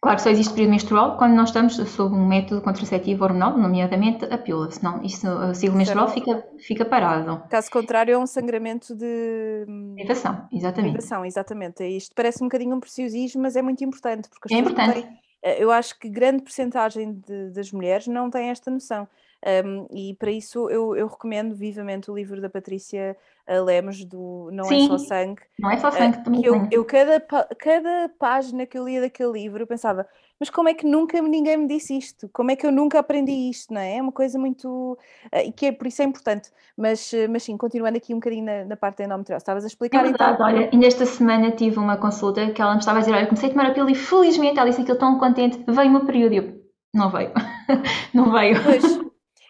[0.02, 4.36] Claro, só existe período menstrual quando nós estamos sob um método contraceptivo hormonal, nomeadamente a
[4.36, 7.40] pílula, senão isso, o ciclo menstrual fica, fica parado.
[7.48, 9.64] Caso contrário, é um sangramento de...
[9.94, 10.94] Privação, exatamente.
[10.94, 11.84] Privação, exatamente.
[11.84, 14.28] Isto parece um bocadinho um preciosismo, mas é muito importante.
[14.28, 15.02] Porque é importante.
[15.02, 17.22] Têm, eh, eu acho que grande porcentagem
[17.54, 19.06] das mulheres não tem esta noção.
[19.44, 24.48] Um, e para isso eu, eu, recomendo vivamente o livro da Patrícia eh, Lemos do
[24.52, 25.42] Não Sim, é Só Sangue.
[25.58, 26.44] Não é só sangue uh, também.
[26.44, 27.20] Eu, eu, cada,
[27.58, 30.06] cada página que eu lia daquele livro eu pensava,
[30.38, 32.28] mas como é que nunca ninguém me disse isto?
[32.32, 33.74] Como é que eu nunca aprendi isto?
[33.74, 33.96] Não é?
[33.96, 34.96] é uma coisa muito.
[35.32, 36.50] Uh, e que é, por isso é importante.
[36.76, 40.00] Mas, mas sim, continuando aqui um bocadinho na, na parte da endometriose, estavas a explicar.
[40.00, 40.46] É verdade, então...
[40.46, 43.48] olha, ainda esta semana tive uma consulta que ela me estava a dizer: olha, comecei
[43.48, 46.34] a tomar a pílula e felizmente ela disse aquilo tão contente, veio-me o período.
[46.34, 46.62] Eu,
[46.94, 47.32] não veio,
[48.14, 48.62] não veio.
[48.62, 49.01] Pois.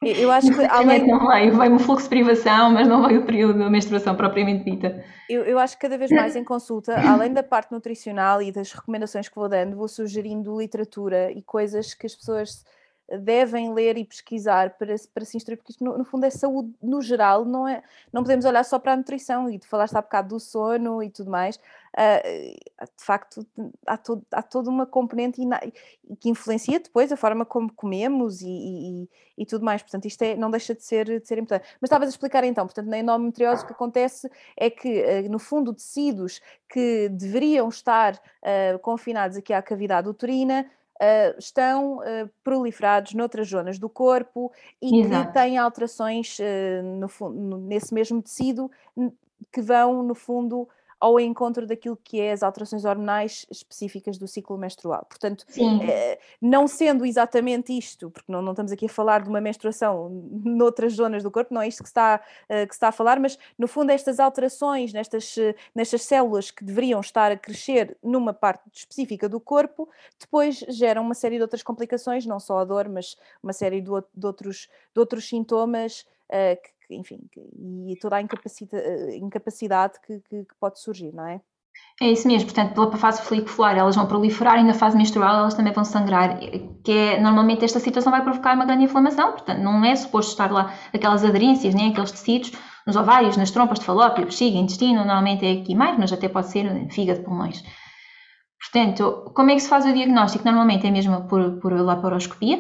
[0.03, 1.07] Eu acho que além.
[1.07, 4.65] Não veio, veio um fluxo de privação, mas não veio o período da menstruação propriamente
[4.65, 5.05] dita.
[5.29, 8.73] Eu, eu acho que cada vez mais em consulta, além da parte nutricional e das
[8.73, 12.65] recomendações que vou dando, vou sugerindo literatura e coisas que as pessoas
[13.19, 16.73] devem ler e pesquisar para, para se instruir, porque isto no, no, fundo é saúde
[16.83, 17.83] no geral, não é?
[18.13, 21.11] Não podemos olhar só para a nutrição e tu falaste há bocado do sono e
[21.11, 21.57] tudo mais.
[21.57, 23.47] Uh, de facto,
[23.87, 25.43] há, todo, há toda uma componente
[26.19, 29.83] que influencia depois a forma como comemos e, e, e, tudo mais.
[29.83, 31.69] Portanto, isto é, não deixa de ser, de ser importante.
[31.81, 35.39] Mas estavas a explicar então, portanto, na endometriose o que acontece é que, uh, no
[35.39, 40.67] fundo, tecidos que deveriam estar uh, confinados aqui à cavidade uterina
[41.03, 45.27] uh, estão uh, proliferados noutras zonas do corpo e Exato.
[45.27, 46.39] que têm alterações
[46.83, 48.71] no, no, nesse mesmo tecido
[49.51, 50.69] que vão, no fundo,
[51.03, 55.05] ao encontro daquilo que é as alterações hormonais específicas do ciclo menstrual.
[55.09, 59.41] Portanto, eh, não sendo exatamente isto, porque não, não, estamos aqui a falar de uma
[59.41, 63.19] menstruação noutras zonas do corpo, não é isto que está, eh, que está a falar,
[63.19, 68.33] mas no fundo estas alterações nestas, eh, nestas células que deveriam estar a crescer numa
[68.33, 69.89] parte específica do corpo,
[70.21, 73.91] depois geram uma série de outras complicações, não só a dor, mas uma série de,
[74.15, 76.07] de outros, de outros sintomas
[76.57, 77.19] que enfim,
[77.89, 81.41] e toda a incapacidade, eh, incapacidade que, que, que, pode surgir, não é?
[82.01, 85.55] É isso mesmo, portanto, pela fase folicular elas vão proliferar e na fase menstrual elas
[85.55, 86.39] também vão sangrar,
[86.85, 90.51] que é, normalmente esta situação vai provocar uma grande inflamação, portanto, não é suposto estar
[90.51, 92.53] lá aquelas aderências, nem aqueles tecidos
[92.87, 96.49] nos ovários, nas trompas de falópio, bexiga, intestino, normalmente é aqui mais, mas até pode
[96.49, 97.63] ser fígado, pulmões.
[98.61, 100.45] Portanto, como é que se faz o diagnóstico?
[100.45, 102.59] Normalmente é mesmo por, por laparoscopia,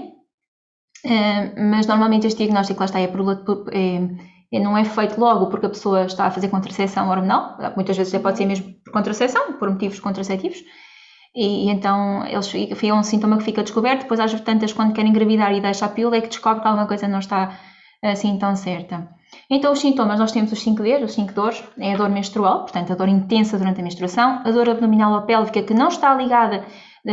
[1.04, 5.46] uh, mas normalmente este diagnóstico lá está é por, por é, não é feito logo
[5.46, 9.54] porque a pessoa está a fazer contracepção hormonal, muitas vezes pode ser mesmo por contracepção,
[9.54, 10.58] por motivos contraceptivos,
[11.34, 15.10] e, e então eles, é um sintoma que fica descoberto, depois às tantas quando querem
[15.10, 17.58] engravidar e deixa a pílula é que descobre que alguma coisa não está
[18.02, 19.08] assim tão certa.
[19.48, 22.60] Então os sintomas, nós temos os 5 Ds, os 5 dores, é a dor menstrual,
[22.60, 26.14] portanto a dor intensa durante a menstruação, a dor abdominal ou pélvica que não está
[26.14, 26.64] ligada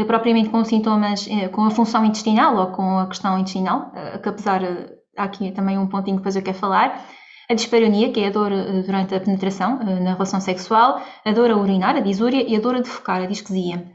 [0.05, 4.29] propriamente com sintomas, eh, com a função intestinal ou com a questão intestinal, eh, que
[4.29, 4.61] apesar,
[5.17, 7.05] há aqui também um pontinho que depois eu quero falar,
[7.49, 11.31] a dispareunia, que é a dor eh, durante a penetração eh, na relação sexual, a
[11.31, 13.91] dor a urinar, a disúria e a dor a defecar, a disquesia.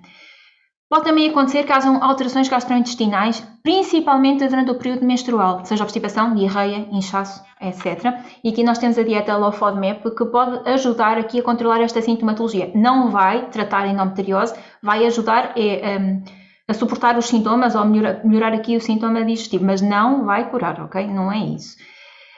[0.94, 6.86] Pode também acontecer que hajam alterações gastrointestinais, principalmente durante o período menstrual, seja obstipação, diarreia,
[6.92, 8.14] inchaço, etc.
[8.44, 12.00] E aqui nós temos a dieta Low FODMAP que pode ajudar aqui a controlar esta
[12.00, 12.70] sintomatologia.
[12.76, 16.22] Não vai tratar a endometriose, vai ajudar é, um,
[16.68, 20.80] a suportar os sintomas ou melhorar, melhorar aqui o sintoma digestivo, mas não vai curar,
[20.80, 21.08] ok?
[21.08, 21.76] Não é isso.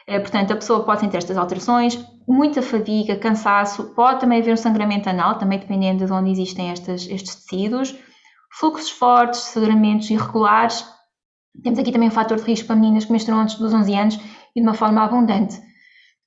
[0.07, 4.57] Eh, portanto, a pessoa pode ter estas alterações, muita fadiga, cansaço, pode também haver um
[4.57, 7.95] sangramento anal, também dependendo de onde existem estes tecidos,
[8.59, 10.85] fluxos fortes, sangramentos irregulares.
[11.63, 14.15] Temos aqui também um fator de risco para meninas que menstruam antes dos 11 anos
[14.55, 15.61] e de uma forma abundante.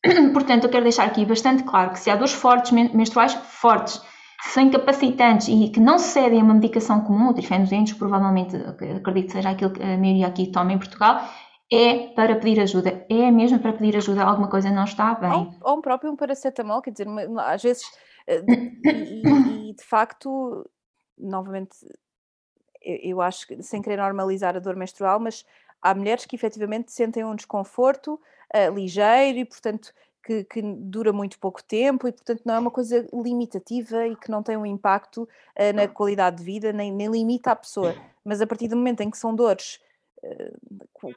[0.34, 4.02] Portanto, eu quero deixar aqui bastante claro que se há dores fortes, menstruais fortes,
[4.42, 9.28] se são incapacitantes e que não cedem a uma medicação comum, o trifenoxenos, provavelmente, acredito
[9.28, 11.28] que seja aquilo que a maioria aqui toma em Portugal,
[11.72, 15.32] é para pedir ajuda, é mesmo para pedir ajuda, alguma coisa não está bem.
[15.32, 17.08] Ou, ou um próprio paracetamol, quer dizer,
[17.40, 17.84] às vezes,
[18.28, 20.66] eh, e, e de facto,
[21.18, 21.76] novamente,
[22.90, 25.46] eu, eu acho que, sem querer normalizar a dor menstrual, mas
[25.82, 28.20] há mulheres que efetivamente sentem um desconforto
[28.56, 32.72] uh, ligeiro e, portanto, que, que, dura muito pouco tempo e, portanto, não é uma
[32.72, 37.08] coisa limitativa e que não tem um impacto uh, na qualidade de vida, nem, nem
[37.08, 37.96] limita a pessoa.
[38.24, 39.80] Mas a partir do momento em que são dores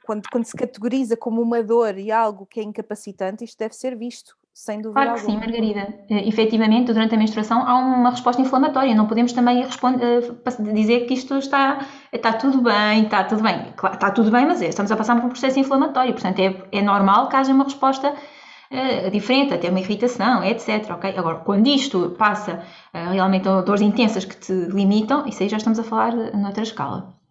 [0.07, 3.97] quando, quando se categoriza como uma dor e algo que é incapacitante, isto deve ser
[3.97, 5.31] visto sem dúvida claro alguma.
[5.31, 5.95] sim, Margarida.
[6.11, 8.95] Uh, efetivamente, durante a menstruação há uma resposta inflamatória.
[8.95, 13.73] Não podemos também uh, dizer que isto está, está tudo bem, está tudo bem.
[13.77, 16.13] Claro, está tudo bem, mas é, estamos a passar por um processo inflamatório.
[16.13, 20.91] Portanto, é, é normal que haja uma resposta uh, diferente, até uma irritação, etc.
[20.91, 21.17] Okay?
[21.17, 25.79] Agora, quando isto passa realmente a dores intensas que te limitam, isso aí já estamos
[25.79, 27.22] a falar noutra escala.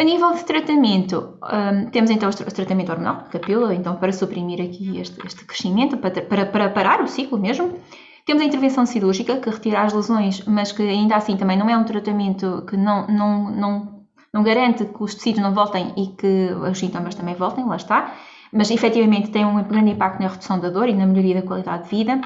[0.00, 4.98] A nível de tratamento, um, temos então o tratamento hormonal, da então para suprimir aqui
[4.98, 7.78] este, este crescimento, para, para, para, parar o ciclo mesmo.
[8.24, 11.76] Temos a intervenção cirúrgica, que retira as lesões, mas que ainda assim também não é
[11.76, 16.48] um tratamento que não, não, não, não garante que os tecidos não voltem e que
[16.54, 18.14] os sintomas também voltem, lá está.
[18.50, 21.84] Mas efetivamente tem um grande impacto na redução da dor e na melhoria da qualidade
[21.84, 22.18] de vida.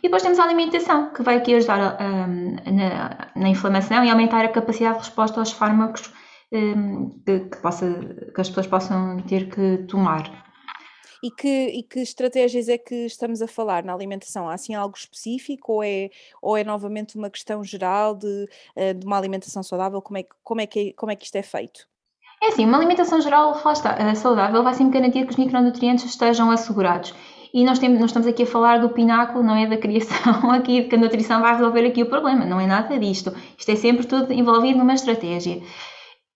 [0.00, 4.44] E depois temos a alimentação, que vai aqui ajudar um, na, na inflamação e aumentar
[4.44, 6.12] a capacidade de resposta aos fármacos
[7.24, 7.86] que, que, possa,
[8.34, 10.42] que as pessoas possam ter que tomar.
[11.22, 14.48] E que, e que estratégias é que estamos a falar na alimentação?
[14.48, 16.10] Há assim algo específico ou é,
[16.42, 20.02] ou é novamente uma questão geral de, eh, de uma alimentação saudável?
[20.02, 21.86] Como é, como, é que, como é que isto é feito?
[22.42, 26.50] É assim, uma alimentação geral está, eh, saudável vai sempre garantir que os micronutrientes estejam
[26.50, 27.14] assegurados.
[27.54, 30.84] E nós, temos, nós estamos aqui a falar do pináculo, não é da criação aqui,
[30.84, 32.44] que a nutrição vai resolver aqui o problema.
[32.44, 33.32] Não é nada disto.
[33.56, 35.62] Isto é sempre tudo envolvido numa estratégia.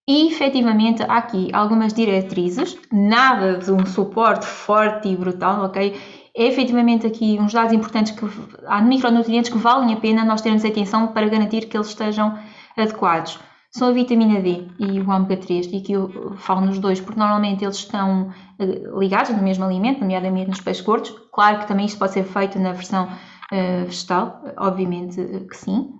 [0.09, 6.01] E efetivamente há aqui algumas diretrizes, nada de um suporte forte e brutal, ok?
[6.37, 8.25] É efetivamente aqui uns dados importantes que
[8.67, 12.39] há micronutrientes que valem a pena nós termos atenção para garantir que eles estejam
[12.77, 13.41] adequados.
[13.73, 17.19] São a vitamina D e o ômega 3, e aqui eu falo nos dois, porque
[17.19, 21.11] normalmente eles estão eh, ligados no mesmo alimento, nomeadamente nos peixes gordos.
[21.33, 25.17] Claro que também isto pode ser feito na versão uh, vegetal, obviamente
[25.51, 25.91] que sim.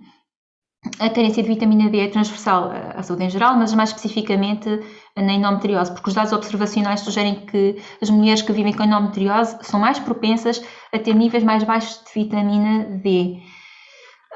[0.99, 4.69] A carência de vitamina D é transversal à saúde em geral, mas mais especificamente
[5.15, 9.79] na endometriose, porque os dados observacionais sugerem que as mulheres que vivem com endometriose são
[9.79, 10.63] mais propensas
[10.93, 13.41] a ter níveis mais baixos de vitamina D.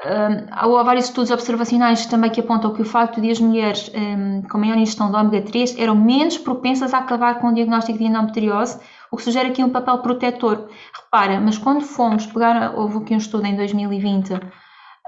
[0.04, 4.42] Um, há vários estudos observacionais também que apontam que o facto de as mulheres um,
[4.42, 8.04] com maior ingestão de ômega 3 eram menos propensas a acabar com o diagnóstico de
[8.06, 8.80] endometriose,
[9.12, 10.68] o que sugere aqui um papel protetor.
[10.92, 14.40] Repara, mas quando fomos pegar, houve aqui um estudo em 2020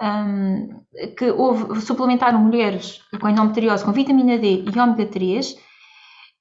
[0.03, 0.83] um,
[1.17, 5.57] que houve, suplementaram mulheres com endometriose com vitamina D e ômega 3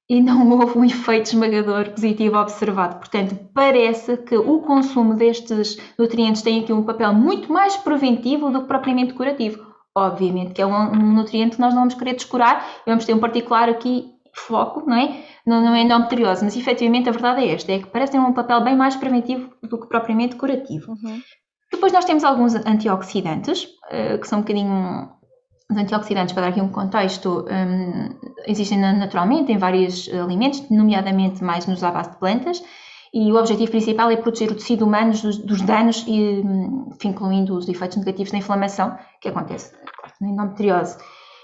[0.08, 2.96] e não houve um efeito esmagador positivo observado.
[2.96, 8.62] Portanto, parece que o consumo destes nutrientes tem aqui um papel muito mais preventivo do
[8.62, 9.74] que propriamente curativo.
[9.96, 13.20] Obviamente que é um, um nutriente que nós não vamos querer descurar, vamos ter um
[13.20, 15.24] particular aqui foco, não é?
[15.46, 18.32] Não, não é endometriose, mas efetivamente a verdade é esta, é que parece ter um
[18.32, 20.90] papel bem mais preventivo do que propriamente curativo.
[20.90, 21.20] Uhum.
[21.74, 25.10] Depois nós temos alguns antioxidantes, eh, que são um bocadinho.
[25.68, 28.10] Os antioxidantes, para dar aqui um contexto, um,
[28.46, 32.62] existem naturalmente em vários alimentos, nomeadamente mais nos à base de plantas,
[33.12, 36.42] e o objetivo principal é proteger o tecido humano dos, dos danos, e,
[36.92, 39.72] enfim, incluindo os efeitos negativos da inflamação que acontece
[40.20, 40.96] na endometriose.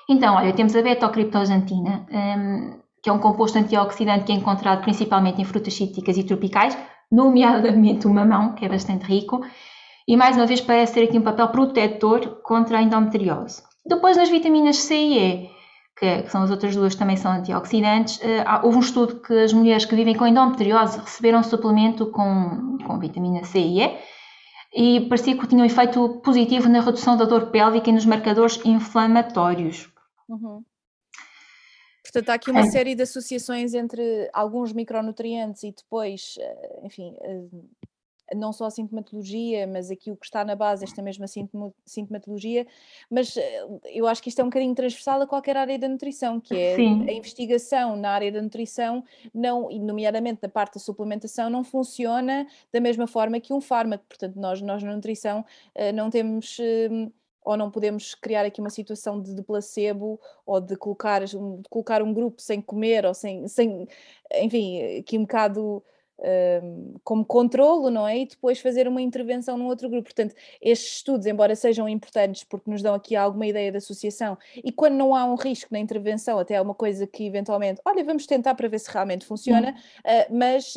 [0.09, 5.41] Então, olha, temos a beta-criptoxantina, um, que é um composto antioxidante que é encontrado principalmente
[5.41, 6.77] em frutas cítricas e tropicais,
[7.11, 9.41] nomeadamente o mamão, que é bastante rico,
[10.07, 13.63] e mais uma vez parece ter aqui um papel protetor contra a endometriose.
[13.87, 15.51] Depois nas vitaminas C e E,
[15.97, 19.85] que, são as outras duas também são antioxidantes, eh, houve um estudo que as mulheres
[19.85, 23.99] que vivem com endometriose receberam suplemento com, com vitamina C e E
[24.73, 28.61] e parecia que tinha um efeito positivo na redução da dor pélvica e nos marcadores
[28.65, 29.91] inflamatórios.
[30.29, 30.65] Uhum.
[32.03, 32.71] Portanto, há aqui uma é.
[32.71, 37.47] série de associações entre alguns micronutrientes e depois, eh, enfim, eh,
[38.35, 41.27] não só a sintomatologia, mas aqui o que está na base, esta mesma
[41.85, 42.67] sintomatologia,
[43.11, 46.41] mas eh, eu acho que isto é um bocadinho transversal a qualquer área da nutrição,
[46.41, 47.07] que é Sim.
[47.09, 49.05] a investigação na área da nutrição,
[49.35, 54.37] não, nomeadamente na parte da suplementação, não funciona da mesma forma que um fármaco, portanto
[54.37, 56.59] nós, nós na nutrição eh, não temos
[56.91, 57.11] hum,
[57.43, 61.37] ou não podemos criar aqui uma situação de, de placebo ou de colocar, de
[61.69, 63.89] colocar um grupo sem comer ou sem, sem
[64.35, 65.83] enfim, aqui um bocado
[67.03, 68.19] como controlo, não é?
[68.19, 70.05] E depois fazer uma intervenção num outro grupo.
[70.05, 74.71] Portanto, estes estudos, embora sejam importantes porque nos dão aqui alguma ideia da associação, e
[74.71, 78.27] quando não há um risco na intervenção, até é uma coisa que eventualmente, olha, vamos
[78.27, 80.75] tentar para ver se realmente funciona, uh, mas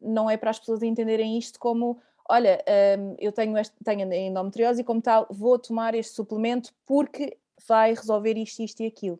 [0.00, 1.98] não é para as pessoas entenderem isto como
[2.28, 2.62] olha,
[2.98, 7.36] um, eu tenho, este, tenho endometriose e como tal vou tomar este suplemento porque
[7.68, 9.18] vai resolver isto, isto e aquilo.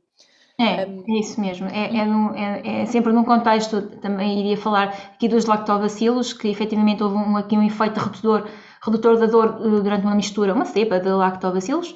[0.59, 1.67] É, é isso mesmo.
[1.67, 6.49] É, é, num, é, é, sempre num contexto, também iria falar aqui dos lactobacilos, que
[6.49, 8.47] efetivamente houve um, aqui um efeito redutor,
[8.81, 11.93] redutor da dor uh, durante uma mistura, uma cepa de lactobacilos.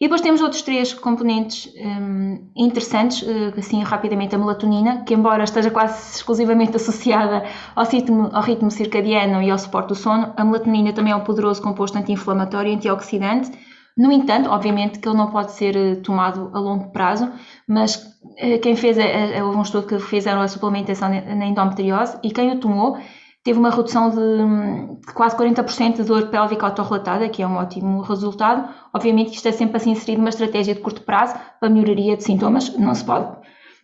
[0.00, 5.44] E depois temos outros três componentes um, interessantes, uh, assim rapidamente a melatonina, que embora
[5.44, 7.44] esteja quase exclusivamente associada
[7.76, 11.22] ao ritmo, ao ritmo circadiano e ao suporte do sono, a melatonina também é um
[11.22, 13.52] poderoso composto anti-inflamatório e antioxidante.
[13.96, 17.32] No entanto, obviamente que ele não pode ser uh, tomado a longo prazo,
[17.68, 18.96] mas uh, quem fez,
[19.42, 22.98] houve um estudo que fizeram a suplementação na endometriose e quem o tomou
[23.44, 28.00] teve uma redução de, de quase 40% de dor pélvica autorrelatada, que é um ótimo
[28.00, 28.68] resultado.
[28.92, 32.24] Obviamente que isto é sempre assim inserido numa estratégia de curto prazo para melhoria de
[32.24, 32.76] sintomas.
[32.76, 33.36] Não se pode...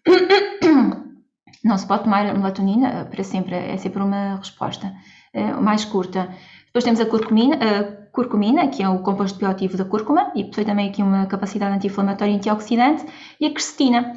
[1.63, 4.95] Não se pode tomar melatonina para sempre, é sempre uma resposta
[5.61, 6.35] mais curta.
[6.71, 10.65] Depois temos a curcumina, a curcumina, que é o composto bioativo da cúrcuma, e possui
[10.65, 13.05] também aqui uma capacidade anti-inflamatória e antioxidante,
[13.41, 14.13] e a quercetina,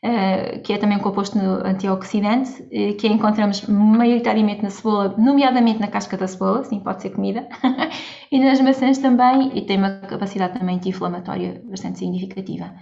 [0.00, 5.88] Uh, que é também um composto antioxidante, uh, que encontramos maioritariamente na cebola, nomeadamente na
[5.88, 7.48] casca da cebola, sim, pode ser comida,
[8.30, 12.72] e nas maçãs também, e tem uma capacidade também anti-inflamatória bastante significativa.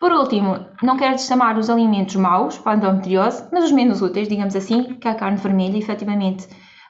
[0.00, 4.26] Por último, não quero chamar os alimentos maus para a endometriose, mas os menos úteis,
[4.26, 6.48] digamos assim, que a carne vermelha, efetivamente,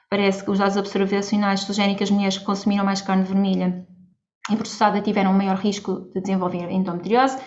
[0.09, 3.85] parece que os dados observacionais sugerem que as mulheres que consumiram mais carne vermelha
[4.49, 7.37] e processada tiveram um maior risco de desenvolver endometriose,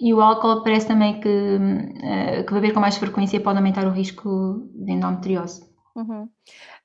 [0.00, 3.90] e o álcool parece também que, uh, que beber com mais frequência pode aumentar o
[3.90, 5.62] risco de endometriose.
[5.94, 6.28] Uhum.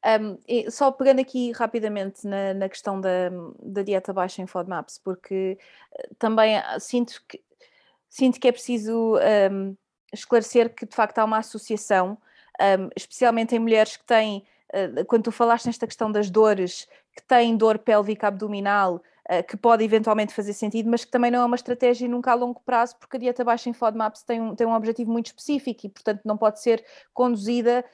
[0.06, 3.30] Um, só pegando aqui rapidamente na, na questão da,
[3.62, 5.58] da, dieta baixa em FODMAPs, porque
[5.92, 7.42] uh, também uh, sinto que,
[8.10, 9.18] sinto que é preciso
[9.52, 9.76] um,
[10.14, 12.18] esclarecer que de facto há uma associação,
[12.62, 14.46] um, especialmente em mulheres que têm,
[15.08, 19.02] quando tu falaste nesta questão das dores, que têm dor pélvica abdominal,
[19.32, 22.34] eh, que pode eventualmente fazer sentido, mas que também não é uma estratégia nunca a
[22.34, 25.86] longo prazo, porque a dieta baixa em FODMAPs tem um, tem um objetivo muito específico
[25.86, 27.86] e, portanto, não pode ser conduzida,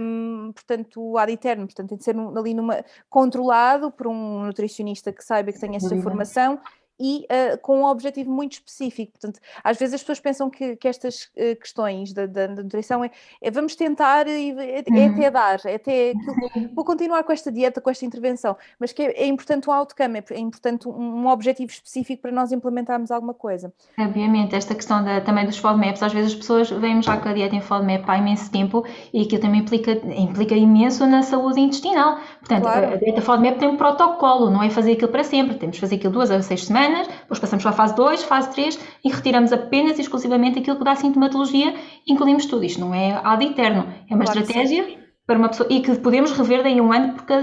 [0.00, 5.22] um, portanto, ad eterno, portanto, tem de ser ali numa, controlado por um nutricionista que
[5.22, 6.60] saiba que tem essa formação
[7.00, 9.12] e uh, com um objetivo muito específico.
[9.12, 13.02] Portanto, às vezes as pessoas pensam que, que estas uh, questões da, da, da nutrição
[13.02, 15.12] é, é, vamos tentar e é, é uhum.
[15.12, 16.12] até dar, é até
[16.74, 20.18] vou continuar com esta dieta, com esta intervenção, mas que é, é importante um outcome,
[20.18, 23.72] é, é importante um, um, objetivo específico para nós implementarmos alguma coisa.
[23.98, 27.32] Obviamente, esta questão da, também dos FODMAPs, às vezes as pessoas vêm já com a
[27.32, 28.84] dieta em FODMAP há imenso tempo
[29.14, 32.18] e aquilo também implica, implica imenso na saúde intestinal.
[32.40, 32.92] Portanto, claro.
[32.92, 35.94] a dieta FODMAP tem um protocolo, não é fazer aquilo para sempre, temos que fazer
[35.94, 39.10] aquilo duas a seis semanas semanas, depois passamos para a fase 2, fase 3 e
[39.10, 41.74] retiramos apenas e exclusivamente aquilo que dá sintomatologia
[42.06, 42.64] e incluímos tudo.
[42.64, 46.32] Isto não é ad eterno, é uma claro estratégia para uma pessoa e que podemos
[46.32, 47.40] rever daí a um ano, porque a,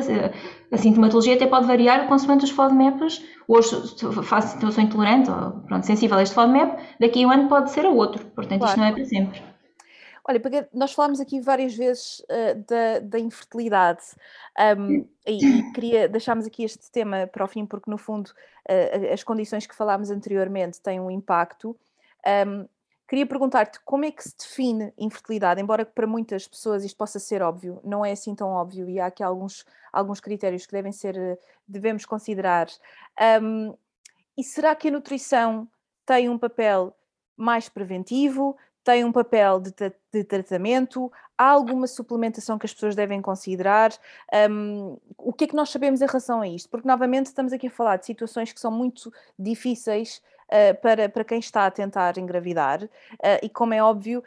[0.72, 3.24] a sintomatologia até pode variar consoante os FODMAPs.
[3.48, 3.70] Hoje
[4.24, 7.86] faço, sou intolerante ou pronto, sensível a este FODMAP, daqui a um ano pode ser
[7.86, 8.26] a outro.
[8.36, 8.72] Portanto, claro.
[8.72, 9.42] isto não é para sempre.
[10.30, 14.04] Olha, porque nós falámos aqui várias vezes uh, da, da, infertilidade
[14.78, 19.24] um, e, queria deixarmos aqui este tema para o fim, porque no fundo uh, as
[19.24, 21.78] condições que falámos anteriormente têm um impacto.
[22.46, 22.68] Um,
[23.08, 27.42] queria perguntar-te como é que se define infertilidade, embora para muitas pessoas isto possa ser
[27.42, 31.40] óbvio, não é assim tão óbvio e há aqui alguns, alguns critérios que devem ser,
[31.66, 32.68] devemos considerar.
[33.42, 33.74] Um,
[34.38, 35.70] e será que a nutrição
[36.06, 36.94] tem um papel
[37.38, 38.58] mais preventivo?
[38.88, 39.74] Tem um papel de,
[40.14, 41.12] de, tratamento?
[41.38, 43.92] Há alguma suplementação que as pessoas devem considerar?
[44.50, 46.70] Um, o que é que nós sabemos em relação a isto?
[46.70, 51.26] Porque, novamente, estamos aqui a falar de situações que são muito difíceis uh, para, para
[51.26, 52.90] quem está a tentar engravidar uh,
[53.44, 54.24] e, como é óbvio,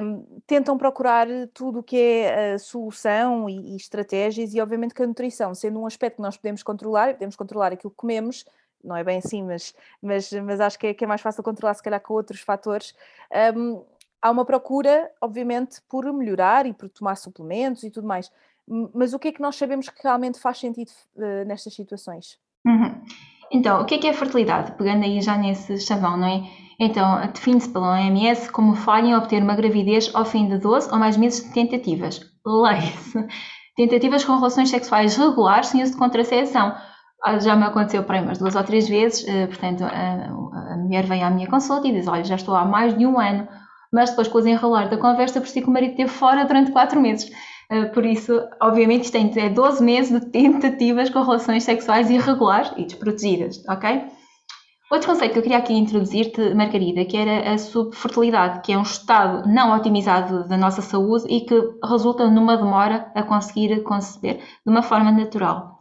[0.00, 5.06] um, tentam procurar tudo o que é solução e, e estratégias, e, obviamente, que a
[5.08, 8.44] nutrição, sendo um aspecto que nós podemos controlar, podemos controlar aquilo que comemos,
[8.84, 11.74] não é bem assim, mas, mas, mas acho que é, que é mais fácil controlar,
[11.74, 12.94] se calhar, com outros fatores.
[13.56, 13.82] Um,
[14.24, 18.32] há uma procura, obviamente, por melhorar e por tomar suplementos e tudo mais.
[18.94, 22.38] Mas o que é que nós sabemos que realmente faz sentido uh, nestas situações?
[22.66, 23.02] Uhum.
[23.52, 24.72] Então, o que é que é fertilidade?
[24.78, 26.42] Pegando aí já nesse chavão, não é?
[26.80, 30.98] Então, define-se pela OMS como falha em obter uma gravidez ao fim de 12 ou
[30.98, 32.20] mais meses de tentativas.
[32.46, 33.26] Leia-se.
[33.76, 36.74] Tentativas com relações sexuais regulares sem uso de contracepção.
[37.22, 41.22] Ah, já me aconteceu para umas duas ou três vezes, eh, portanto, a mulher vem
[41.22, 43.48] à minha consulta e diz, olha, já estou há mais de um ano
[43.94, 47.00] mas depois com o desenrolar da conversa percebi que o marido esteve fora durante 4
[47.00, 47.30] meses.
[47.70, 52.84] Uh, por isso, obviamente, isto é 12 meses de tentativas com relações sexuais irregulares e
[52.84, 54.02] desprotegidas, ok?
[54.90, 58.82] Outro conceito que eu queria aqui introduzir-te, Margarida, que era a subfertilidade, que é um
[58.82, 64.70] estado não otimizado da nossa saúde e que resulta numa demora a conseguir conceber de
[64.70, 65.78] uma forma natural.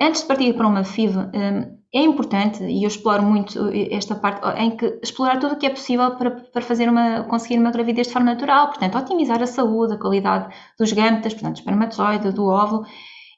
[0.00, 3.58] Antes de partir para uma FIV, um, é importante, e eu exploro muito
[3.90, 7.58] esta parte, em que explorar tudo o que é possível para, para fazer uma, conseguir
[7.58, 12.32] uma gravidez de forma natural, portanto, otimizar a saúde, a qualidade dos gametas, portanto, espermatozoide,
[12.32, 12.84] do óvulo,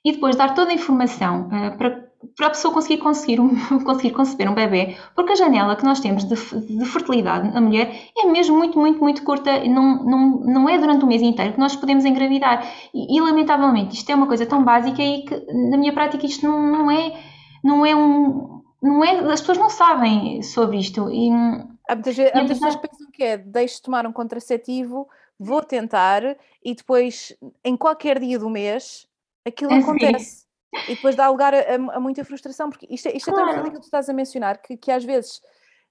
[0.05, 3.51] e depois dar toda a informação uh, para para a pessoa conseguir, conseguir, um,
[3.85, 8.11] conseguir conceber um bebê, porque a janela que nós temos de, de fertilidade na mulher
[8.17, 11.61] é mesmo muito, muito, muito curta, não, não, não é durante o mês inteiro que
[11.61, 12.67] nós podemos engravidar.
[12.93, 16.47] E, e lamentavelmente, isto é uma coisa tão básica e que na minha prática isto
[16.47, 17.21] não, não é,
[17.63, 21.11] não é um, não é, as pessoas não sabem sobre isto.
[21.11, 21.31] E,
[21.89, 25.09] há muitas, vezes, há muitas pessoas que pensam que é, deixe tomar um contraceptivo,
[25.39, 29.07] vou tentar, e depois, em qualquer dia do mês,
[29.47, 30.41] aquilo é acontece.
[30.41, 30.48] Sim.
[30.89, 33.49] E depois dá lugar a, a, muita frustração, porque isto é, isto claro.
[33.49, 35.41] é tão aquilo que tu estás a mencionar, que, que às vezes,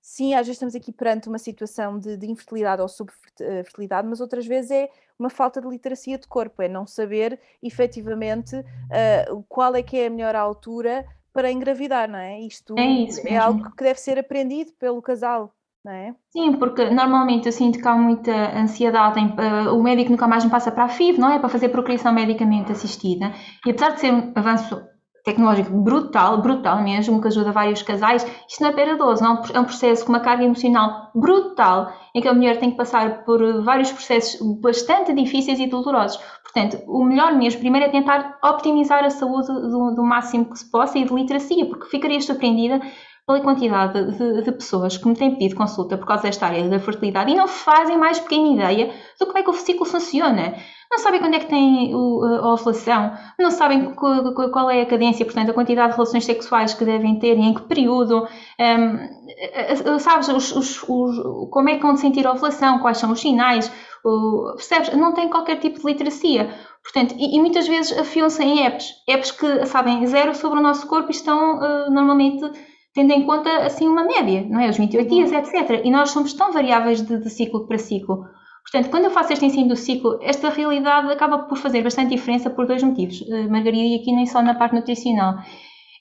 [0.02, 4.46] sim, às vezes estamos aqui perante uma situação de, de infertilidade ou subfertilidade, mas outras
[4.46, 9.82] vezes é uma falta de literacia de corpo, é não saber efetivamente uh, qual é
[9.82, 12.40] que é a melhor altura para engravidar, não é?
[12.42, 15.54] Isto é, isso é algo que deve ser aprendido pelo casal.
[15.88, 16.14] Não é?
[16.32, 20.44] Sim, porque normalmente eu sinto que há muita ansiedade, em, uh, o médico nunca mais
[20.44, 21.40] me passa para a FIV, não é?
[21.40, 23.32] Para fazer procriação medicamente assistida,
[23.66, 24.82] e apesar de ser um avanço
[25.24, 29.64] tecnológico brutal, brutal mesmo, que ajuda vários casais, isto não é peradoso, não é um
[29.64, 33.90] processo com uma carga emocional brutal, em que a mulher tem que passar por vários
[33.90, 36.20] processos bastante difíceis e dolorosos.
[36.44, 40.70] Portanto, o melhor mesmo, primeiro é tentar optimizar a saúde do, do máximo que se
[40.70, 42.82] possa e de literacia, porque ficarias surpreendida
[43.28, 46.80] pela quantidade de, de, pessoas que me têm pedido consulta por causa desta área da
[46.80, 50.56] fertilidade e não fazem mais pequena ideia do como é que o ciclo funciona.
[50.90, 55.50] Não sabem quando é que tem a ovulação, não sabem qual é a cadência, portanto,
[55.50, 58.26] a quantidade de relações sexuais que devem ter e em que período,
[58.58, 63.20] um, sabes, os, os, os, como é que vão sentir a ovulação, quais são os
[63.20, 63.70] sinais,
[64.06, 64.94] o, percebes?
[64.94, 66.50] Não têm qualquer tipo de literacia.
[66.82, 70.88] Portanto, e, e muitas vezes afiam-se em apps, apps que sabem zero sobre o nosso
[70.88, 72.50] corpo e estão uh, normalmente
[72.98, 74.68] tendo em conta assim uma média, não é?
[74.68, 75.38] Os 28 dias, uhum.
[75.38, 75.86] etc.
[75.86, 78.26] E nós somos tão variáveis de, de ciclo para ciclo.
[78.64, 82.50] Portanto, quando eu faço este ensino do ciclo, esta realidade acaba por fazer bastante diferença
[82.50, 85.36] por dois motivos, uh, Margarida, e aqui nem só na parte nutricional.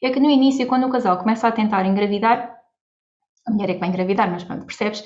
[0.02, 2.56] É que no início, quando o casal começa a tentar engravidar,
[3.46, 5.00] a mulher é que vai engravidar, mas pronto, percebes?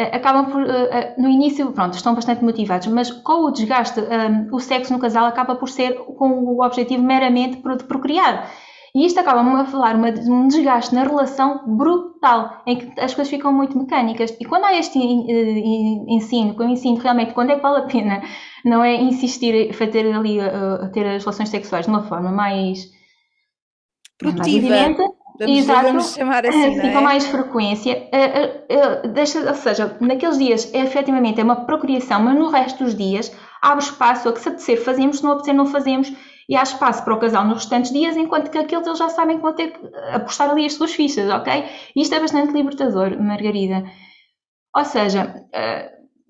[0.00, 4.00] Uh, acabam por, uh, no início, pronto, estão bastante motivados, mas com o desgaste,
[4.50, 8.50] o sexo no casal acaba por ser com o objetivo meramente de procriar.
[8.96, 13.28] E isto acaba-me a falar uma, um desgaste na relação brutal, em que as coisas
[13.28, 14.36] ficam muito mecânicas.
[14.38, 17.86] E quando há este uh, ensino, que eu ensino realmente quando é que vale a
[17.86, 18.22] pena,
[18.64, 22.88] não é insistir a ter ali, a ter as relações sexuais de uma forma mais
[24.16, 24.68] produtiva.
[24.68, 26.92] Mais vamos, Exato, vamos chamar assim, é?
[26.92, 28.08] com mais frequência.
[29.12, 33.36] Deixa, ou seja, naqueles dias é efetivamente é uma procriação, mas no resto dos dias
[33.60, 36.12] abre espaço a que se apetecer fazemos, se não apetecer não fazemos
[36.48, 39.36] e há espaço para o casal nos restantes dias, enquanto que aqueles eles já sabem
[39.36, 41.64] que vão ter que apostar ali as suas fichas, ok?
[41.94, 43.84] E isto é bastante libertador, Margarida.
[44.76, 45.46] Ou seja,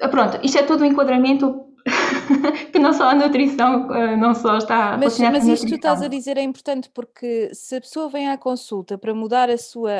[0.00, 1.64] uh, pronto, isto é todo um enquadramento
[2.72, 6.00] que não só a nutrição uh, não só está mas, mas isto que tu estás
[6.00, 9.92] a dizer é importante porque se a pessoa vem à consulta para mudar a sua,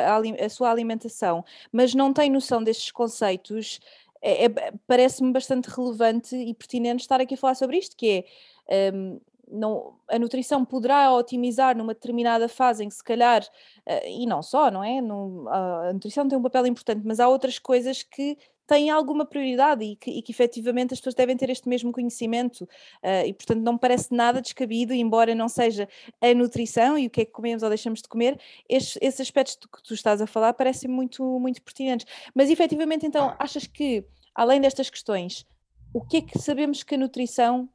[0.43, 3.79] a sua alimentação, mas não tem noção destes conceitos,
[4.21, 4.49] é, é,
[4.87, 8.25] parece-me bastante relevante e pertinente estar aqui a falar sobre isto, que
[8.67, 14.07] é um, não, a nutrição poderá otimizar numa determinada fase em que se calhar, uh,
[14.07, 14.99] e não só, não é?
[14.99, 18.37] A nutrição tem um papel importante, mas há outras coisas que
[18.67, 22.61] têm alguma prioridade e que, e que efetivamente as pessoas devem ter este mesmo conhecimento
[22.63, 25.87] uh, e portanto não me parece nada descabido, embora não seja
[26.19, 29.55] a nutrição e o que é que comemos ou deixamos de comer, estes, esses aspectos
[29.55, 32.07] que tu estás a falar parecem muito, muito pertinentes.
[32.33, 35.45] Mas efetivamente então achas que, além destas questões,
[35.93, 37.69] o que é que sabemos que a nutrição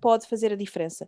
[0.00, 1.06] pode fazer a diferença?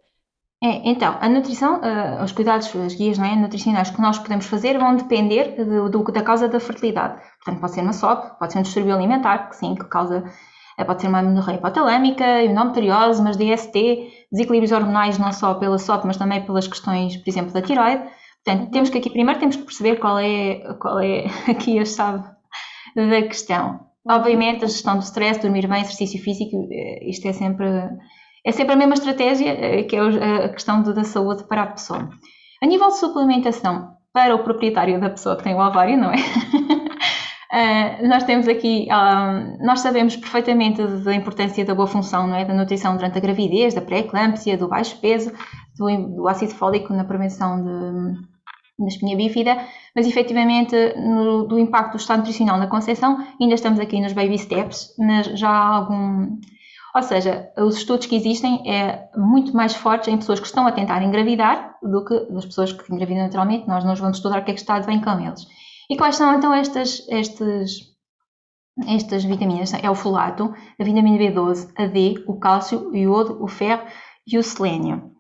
[0.63, 4.77] É, então, a nutrição, uh, os cuidados, as guias é, nutricionais que nós podemos fazer
[4.77, 7.23] vão depender do, do, da causa da fertilidade.
[7.45, 10.25] Portanto, pode ser uma SOP, pode ser um distúrbio alimentar, que sim, que causa,
[10.81, 16.05] uh, pode ser uma amenorreia hipotalâmica, endometriose, mas DST, desequilíbrios hormonais não só pela SOP,
[16.07, 18.03] mas também pelas questões, por exemplo, da tiroide.
[18.45, 22.25] Portanto, temos que aqui primeiro temos que perceber qual é, qual é aqui a chave
[22.97, 23.87] da questão.
[24.09, 27.69] Obviamente, a gestão do stress, dormir bem, exercício físico, eh, isto é sempre
[28.45, 30.01] é sempre a mesma estratégia, eh, que é
[30.45, 32.09] a questão da saúde para a pessoa.
[32.63, 36.17] A nível de suplementação, para o proprietário da pessoa que tem o ovário, não é?
[36.17, 38.89] Uh, nós temos aqui,
[39.61, 42.45] nós sabemos perfeitamente da importância da boa função não é?
[42.45, 45.33] da nutrição durante a gravidez, da pré-eclâmpsia, do baixo peso,
[45.77, 45.87] do,
[46.17, 47.65] do, ácido fólico na prevenção
[48.79, 49.57] da espinha bífida,
[49.95, 54.39] mas efetivamente no, do impacto do estado nutricional na concepção, ainda estamos aqui nos baby
[54.39, 56.39] steps, mas já há algum,
[56.99, 60.73] ou seja, os estudos que existem é muito mais fortes em pessoas que estão a
[60.73, 63.69] tentar engravidar do que das pessoas que engravidam naturalmente.
[63.69, 65.47] Nós não vamos estudar o que é que está de bem com eles.
[65.89, 67.71] E quais são então estas, estas,
[68.87, 69.73] estas vitaminas?
[69.75, 73.87] É o folato, a vitamina B12, a D, o cálcio, o iodo, o ferro
[74.27, 75.13] e o selênio.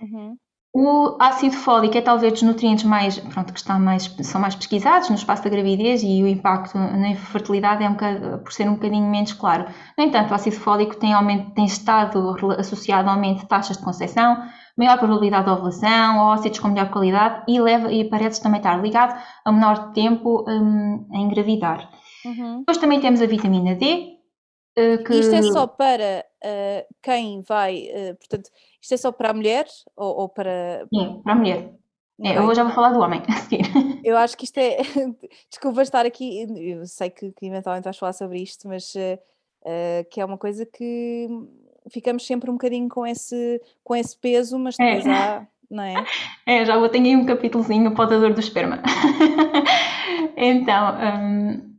[0.00, 0.36] Uhum.
[0.78, 5.08] O ácido fólico é talvez dos nutrientes mais, pronto, que está mais, são mais pesquisados
[5.08, 8.74] no espaço da gravidez e o impacto na fertilidade é um bocado, por ser um
[8.74, 9.64] bocadinho menos claro.
[9.96, 13.82] No entanto, o ácido fólico tem, aumento, tem estado associado a aumento de taxas de
[13.82, 14.36] concepção,
[14.76, 19.18] maior probabilidade de ovulação, ócitos com melhor qualidade e, leva, e parece também estar ligado
[19.46, 21.88] a menor tempo um, a engravidar.
[22.22, 22.58] Uhum.
[22.58, 24.12] Depois também temos a vitamina D.
[24.78, 25.14] Uh, que...
[25.14, 28.50] Isto é só para uh, quem vai, uh, portanto,
[28.86, 29.66] isto é só para a mulher
[29.96, 30.86] ou, ou para.
[30.94, 31.72] Sim, para a mulher.
[32.22, 33.20] É, eu já vou falar do homem.
[34.04, 34.76] Eu acho que isto é.
[35.50, 40.20] Desculpa estar aqui, eu sei que, que eventualmente vais falar sobre isto, mas uh, que
[40.20, 41.26] é uma coisa que
[41.90, 45.10] ficamos sempre um bocadinho com esse, com esse peso, mas depois é.
[45.10, 45.46] há.
[45.68, 45.94] Não é?
[46.46, 48.80] é, já vou ter aí um capítulozinho para o do esperma.
[50.36, 51.75] então, um,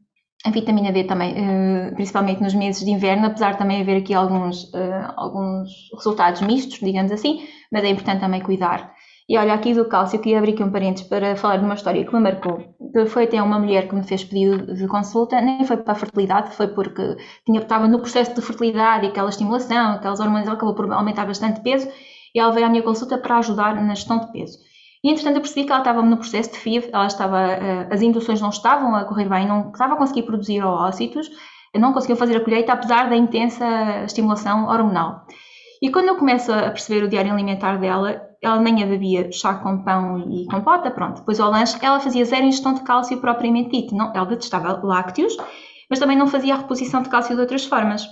[0.47, 4.13] a vitamina D também, uh, principalmente nos meses de inverno, apesar de também haver aqui
[4.13, 8.93] alguns, uh, alguns resultados mistos, digamos assim, mas é importante também cuidar.
[9.29, 12.05] E olha, aqui do cálcio, queria abrir aqui um parênteses para falar de uma história
[12.05, 12.63] que me marcou.
[13.07, 16.55] Foi até uma mulher que me fez pedido de consulta, nem foi para a fertilidade,
[16.55, 20.73] foi porque tinha, estava no processo de fertilidade e aquela estimulação, aquelas hormonas, ela acabou
[20.73, 21.89] por aumentar bastante peso
[22.33, 24.59] e ela veio à minha consulta para ajudar na gestão de peso.
[25.03, 28.01] E entretanto eu percebi que ela estava no processo de FIV, ela estava, eh, as
[28.01, 31.29] induções não estavam a correr bem, não estava a conseguir produzir oócitos,
[31.75, 33.65] não conseguiu fazer a colheita apesar da intensa
[34.05, 35.25] estimulação hormonal.
[35.81, 39.55] E quando eu começo a perceber o diário alimentar dela, ela nem a bebia chá
[39.55, 41.19] com pão e compota, pronto.
[41.19, 43.95] Depois ao lanche ela fazia zero ingestão de cálcio propriamente dito.
[43.95, 45.37] Não, ela detestava lácteos,
[45.89, 48.07] mas também não fazia a reposição de cálcio de outras formas.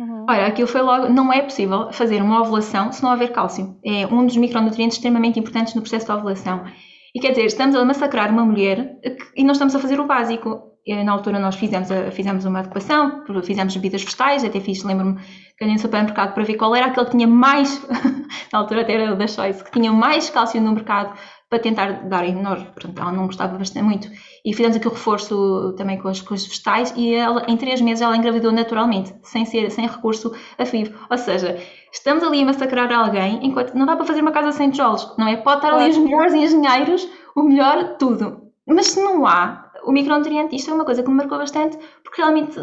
[0.00, 0.24] Uhum.
[0.26, 3.76] Olha, aquilo foi logo, não é possível fazer uma ovulação se não houver cálcio.
[3.84, 6.64] É um dos micronutrientes extremamente importantes no processo de ovulação.
[7.14, 8.96] E quer dizer, estamos a massacrar uma mulher
[9.36, 10.70] e não estamos a fazer o básico.
[11.04, 15.20] Na altura nós fizemos, fizemos uma adequação, fizemos bebidas vegetais, até fiz, lembro-me,
[15.58, 17.86] que no supermercado para ver qual era aquele que tinha mais,
[18.50, 21.14] na altura até era da Choice, que tinha mais cálcio no mercado
[21.50, 24.08] para tentar dar em menor, portanto ela não gostava bastante muito.
[24.44, 27.80] E fizemos aqui o reforço também com as, com os vegetais e ela, em três
[27.80, 31.58] meses ela engravidou naturalmente, sem ser, sem recurso a FIV, ou seja,
[31.92, 35.26] estamos ali a massacrar alguém enquanto não dá para fazer uma casa sem tijolos, não
[35.26, 35.36] é?
[35.36, 40.54] Pode estar ali os melhores engenheiros, o melhor tudo, mas se não há o micronutriente,
[40.54, 42.56] isto é uma coisa que me marcou bastante porque realmente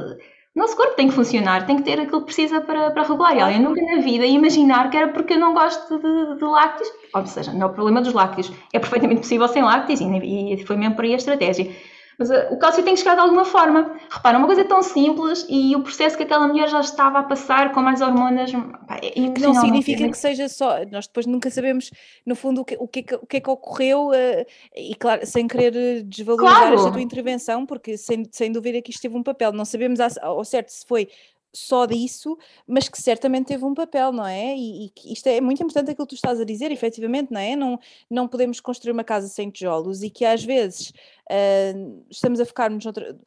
[0.57, 3.51] nosso corpo tem que funcionar, tem que ter aquilo que precisa para, para regular.
[3.51, 6.43] E eu nunca na vida ia imaginar que era porque eu não gosto de, de
[6.43, 6.89] lácteos.
[7.13, 8.51] Ou seja, não é o problema dos lácteos.
[8.73, 11.71] É perfeitamente possível sem lácteos e, e foi mesmo por aí a estratégia.
[12.17, 13.95] Mas uh, o cálcio tem que chegar de alguma forma.
[14.09, 17.71] Repara, uma coisa tão simples e o processo que aquela mulher já estava a passar
[17.71, 18.51] com mais hormonas.
[18.51, 20.83] Pá, é não significa que seja só.
[20.91, 21.91] Nós depois nunca sabemos,
[22.25, 24.45] no fundo, o que, o que, é que, o que, é que ocorreu, uh,
[24.75, 26.75] e claro, sem querer desvalorizar claro.
[26.75, 29.51] esta tua intervenção, porque sem, sem dúvida que isto teve um papel.
[29.51, 31.07] Não sabemos ao certo se foi
[31.53, 32.37] só disso,
[32.67, 34.55] mas que certamente teve um papel, não é?
[34.55, 37.55] E, e isto é muito importante aquilo que tu estás a dizer, efetivamente, não é?
[37.55, 37.79] Não,
[38.09, 40.89] não podemos construir uma casa sem tijolos e que às vezes
[41.29, 43.17] uh, estamos a focar-nos noutra.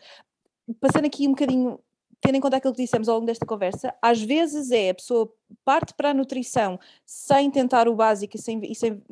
[0.80, 1.80] Passando aqui um bocadinho,
[2.20, 5.32] tendo em conta aquilo que dissemos ao longo desta conversa, às vezes é a pessoa
[5.64, 9.02] parte para a nutrição sem tentar o básico sem, e sem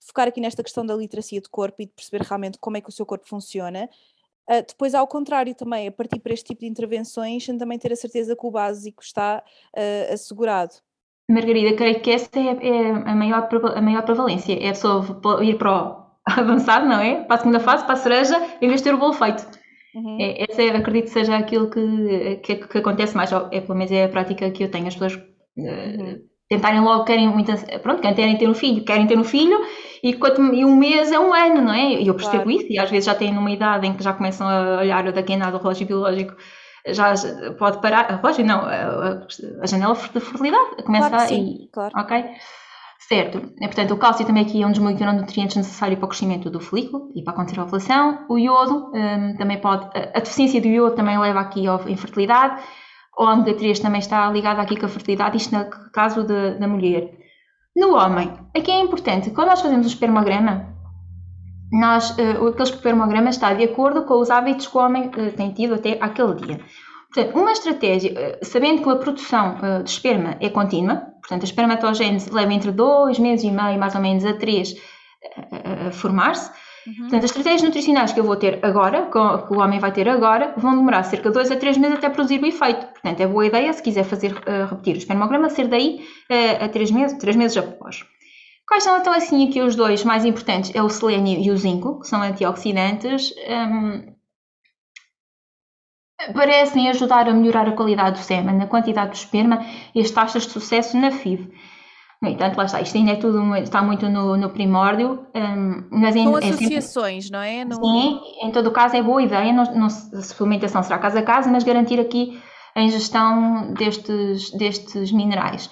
[0.00, 2.88] focar aqui nesta questão da literacia do corpo e de perceber realmente como é que
[2.88, 3.88] o seu corpo funciona
[4.48, 7.96] Uh, depois, ao contrário, também, a partir para este tipo de intervenções, também ter a
[7.96, 9.42] certeza que o básico está
[9.76, 10.74] uh, assegurado.
[11.28, 14.52] Margarida, creio que essa é, é, a, maior, a maior prevalência.
[14.54, 17.24] É a pessoa ir para o avançado, não é?
[17.24, 19.44] Para a segunda fase, para a cereja, em vez de ter o bolo feito.
[19.94, 20.18] Uhum.
[20.20, 23.90] É, essa é, acredito que seja aquilo que, que, que, acontece mais, é, pelo menos
[23.90, 24.86] é a prática que eu tenho.
[24.86, 25.20] As pessoas
[25.56, 26.22] uhum.
[26.48, 29.58] Tentarem logo, querem muitas, pronto, querem ter um filho, querem ter um filho
[30.02, 31.94] e, quanto, e um mês é um ano, não é?
[31.94, 32.50] E eu percebo claro.
[32.50, 35.34] isso, e às vezes já têm numa idade em que já começam a olhar daqui
[35.34, 36.34] a nada o relógio biológico,
[36.88, 37.14] já
[37.58, 39.26] pode parar, a relógio não, a,
[39.60, 41.92] a janela de fertilidade começa claro sim, e, claro.
[41.96, 42.24] ok?
[43.08, 43.40] Certo.
[43.60, 47.12] Portanto, o cálcio também aqui é um dos micronutrientes necessários para o crescimento do folículo
[47.14, 48.26] e para acontecer a ovulação.
[48.28, 49.86] O iodo um, também pode.
[49.94, 52.60] A deficiência do iodo também leva aqui à infertilidade.
[53.18, 56.68] O ômega 3 também está ligado aqui com a fertilidade, isto no caso de, da
[56.68, 57.10] mulher.
[57.74, 60.74] No homem, aqui é importante, quando nós fazemos o espermograma,
[61.72, 65.52] nós, uh, aquele espermograma está de acordo com os hábitos que o homem uh, tem
[65.52, 66.60] tido até aquele dia.
[67.12, 71.44] Portanto, uma estratégia, uh, sabendo que a produção uh, de esperma é contínua, portanto, a
[71.44, 74.74] espermatogênese leva entre dois meses e meio, mais ou menos, a três
[75.88, 76.50] a formar-se,
[76.86, 76.94] Uhum.
[76.94, 80.54] Portanto, as estratégias nutricionais que eu vou ter agora, que o homem vai ter agora,
[80.56, 82.86] vão demorar cerca de 2 a 3 meses até produzir o efeito.
[82.86, 86.68] Portanto, é boa ideia, se quiser fazer, uh, repetir o espermograma, ser daí uh, a
[86.68, 88.04] 3 meses, 3 meses após.
[88.66, 90.74] Quais são então assim aqui os dois mais importantes?
[90.74, 93.32] É o selênio e o zinco, que são antioxidantes.
[93.48, 94.16] Um,
[96.32, 99.64] parecem ajudar a melhorar a qualidade do sêmen, a quantidade do esperma
[99.94, 101.52] e as taxas de sucesso na FIV.
[102.22, 105.26] No entanto, lá está, isto ainda é tudo, está muito no, no primórdio.
[105.34, 107.64] Um, mas São é associações, sempre, não é?
[107.64, 107.74] No...
[107.74, 111.22] Sim, em todo o caso é boa ideia, não, não, a suplementação será casa a
[111.22, 112.40] casa, mas garantir aqui
[112.74, 115.70] a ingestão destes, destes minerais.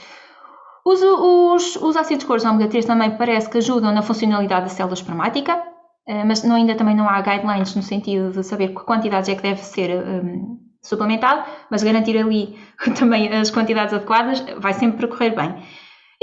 [0.85, 4.95] Os, os, os ácidos cores ômega 3 também parece que ajudam na funcionalidade da célula
[4.95, 5.63] espermática,
[6.07, 9.35] eh, mas não, ainda também não há guidelines no sentido de saber que quantidades é
[9.35, 12.59] que deve ser um, suplementado, mas garantir ali
[12.99, 15.63] também as quantidades adequadas vai sempre percorrer bem.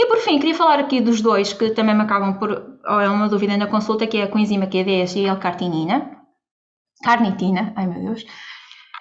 [0.01, 2.49] E por fim, queria falar aqui dos dois que também me acabam por,
[2.87, 6.17] ou é uma dúvida na consulta, que é a coenzima Q10 e a L-carnitina.
[7.03, 8.23] Carnitina, ai meu Deus.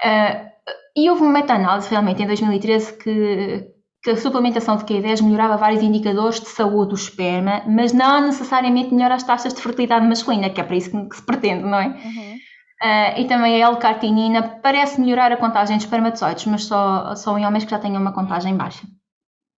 [0.04, 0.50] Uh,
[0.94, 3.66] e houve uma meta-análise realmente em 2013 que,
[4.02, 8.92] que a suplementação de Q10 melhorava vários indicadores de saúde do esperma, mas não necessariamente
[8.92, 11.78] melhora as taxas de fertilidade masculina, que é para isso que, que se pretende, não
[11.78, 11.86] é?
[11.86, 12.34] Uhum.
[12.82, 17.46] Uh, e também a L-cartinina parece melhorar a contagem de espermatozoides, mas só, só em
[17.46, 18.86] homens que já tenham uma contagem baixa.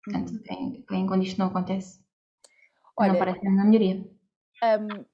[0.03, 0.39] Portanto, uhum.
[0.39, 1.99] quem, quem, quando isto não acontece,
[2.97, 4.05] Olha, não parece na melhoria.
[4.63, 5.05] Um,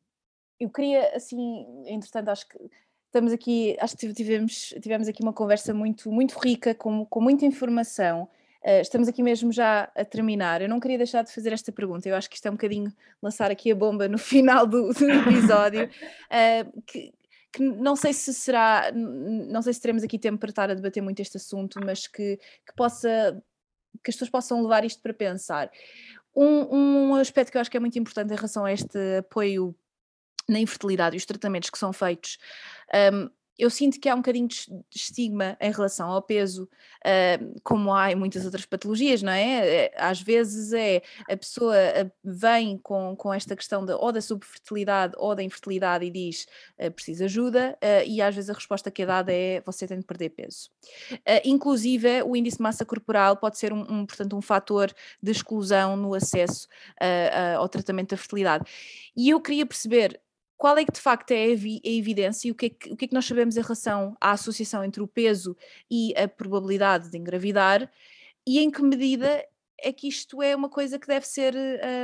[0.60, 2.58] eu queria, assim, entretanto, acho que
[3.06, 7.46] estamos aqui, acho que tivemos, tivemos aqui uma conversa muito, muito rica, com, com muita
[7.46, 8.30] informação.
[8.62, 10.62] Uh, estamos aqui mesmo já a terminar.
[10.62, 12.10] Eu não queria deixar de fazer esta pergunta.
[12.10, 15.10] Eu acho que isto é um bocadinho lançar aqui a bomba no final do, do
[15.10, 15.86] episódio.
[15.86, 17.14] Uh, que,
[17.54, 21.02] que, não sei se será, não sei se teremos aqui tempo para estar a debater
[21.02, 23.42] muito este assunto, mas que, que possa
[24.04, 25.72] que as pessoas possam levar isto para pensar.
[26.36, 29.76] Um, um aspecto que eu acho que é muito importante em relação a este apoio
[30.48, 32.38] na infertilidade e os tratamentos que são feitos
[33.14, 33.30] um,
[33.60, 36.64] eu sinto que há um bocadinho de estigma em relação ao peso,
[37.06, 39.86] uh, como há em muitas outras patologias, não é?
[39.86, 44.22] Eh, às vezes é a pessoa ah, vem com, com esta questão de, ou da
[44.22, 46.48] subfertilidade ou da infertilidade e diz
[46.80, 50.00] uh, precisa ajuda, uh, e às vezes a resposta que é dada é você tem
[50.00, 50.70] de perder peso.
[51.44, 54.90] inclusive, o índice de massa corporal pode ser um, um portanto, um fator
[55.22, 56.68] de exclusão no acesso
[57.58, 58.64] ao tratamento da fertilidade.
[59.16, 60.20] E eu queria perceber
[60.60, 63.06] qual é que de facto é a, evidência e o que é que, o que
[63.06, 65.56] é que nós sabemos em relação à associação entre o peso
[65.90, 67.90] e a probabilidade de engravidar
[68.46, 69.42] e em que medida
[69.82, 71.56] é que isto é uma coisa que deve ser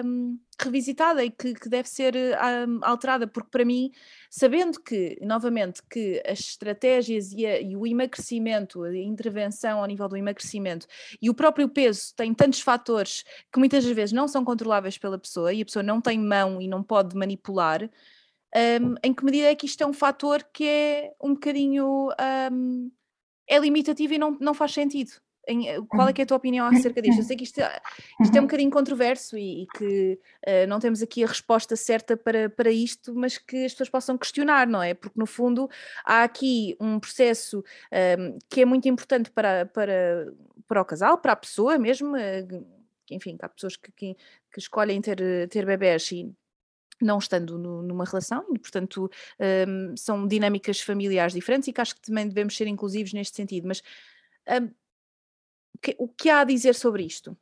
[0.06, 3.91] um, revisitada e que, que deve ser um, alterada, porque para mim,
[4.30, 10.08] sabendo que, novamente, que as estratégias e, a, e, o emagrecimento, a intervenção ao nível
[10.08, 10.88] do emagrecimento
[11.22, 15.51] e o próprio peso têm tantos fatores que muitas vezes não são controláveis pela pessoa
[15.53, 17.89] e a pessoa não tem mão e não pode manipular,
[18.56, 22.10] um, em que medida é que isto é um fator que é um bocadinho
[22.51, 22.91] um,
[23.47, 25.12] é limitativo e não, não faz sentido?
[25.47, 27.20] Em, eh, qual é, é a tua opinião acerca disto?
[27.20, 28.47] Eu sei que isto, isto é um uhum.
[28.47, 33.14] bocadinho controverso e, e que uh, não temos aqui a resposta certa para, para isto,
[33.14, 34.93] mas que as pessoas possam questionar, não é?
[34.93, 35.70] Porque no fundo
[36.03, 37.64] há aqui um processo
[38.20, 40.34] um, que é muito importante para, para,
[40.68, 42.66] para o casal, para a pessoa mesmo, uh,
[43.12, 44.16] enfim, há pessoas que, que,
[44.51, 46.34] que escolhem ter, ter bebés e
[47.02, 49.10] não estando no, numa relação, e portanto
[49.68, 53.68] um, são dinâmicas familiares diferentes e que acho que também devemos ser inclusivos neste sentido.
[53.68, 53.82] Mas
[54.50, 54.70] um,
[55.82, 57.38] que, o que há a dizer sobre isto?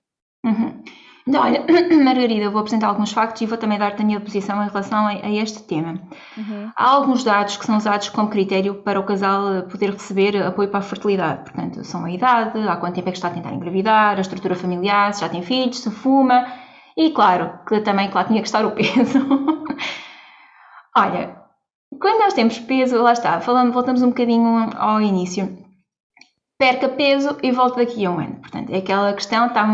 [0.45, 0.84] Uhum.
[1.26, 1.66] Então, olha,
[2.04, 5.08] Margarida, eu vou apresentar alguns factos e vou também dar-te a minha posição em relação
[5.08, 6.01] a, a este tema.
[6.38, 6.72] Uhum.
[6.76, 10.68] Há alguns dados que são usados como critério para o casal eh, poder receber apoio
[10.68, 11.43] para a fertilidade.
[11.43, 14.54] Portanto, são a idade, há quanto tempo é que está a tentar engravidar, a estrutura
[14.54, 16.45] familiar, se já tem filhos, se fuma,
[16.97, 19.19] e claro, que também claro, tinha que estar o peso.
[20.95, 21.35] Olha,
[21.99, 25.57] quando nós temos peso, lá está, falando, voltamos um bocadinho ao início.
[26.57, 28.35] Perca peso e volta daqui a um ano.
[28.35, 29.65] Portanto, é aquela questão, está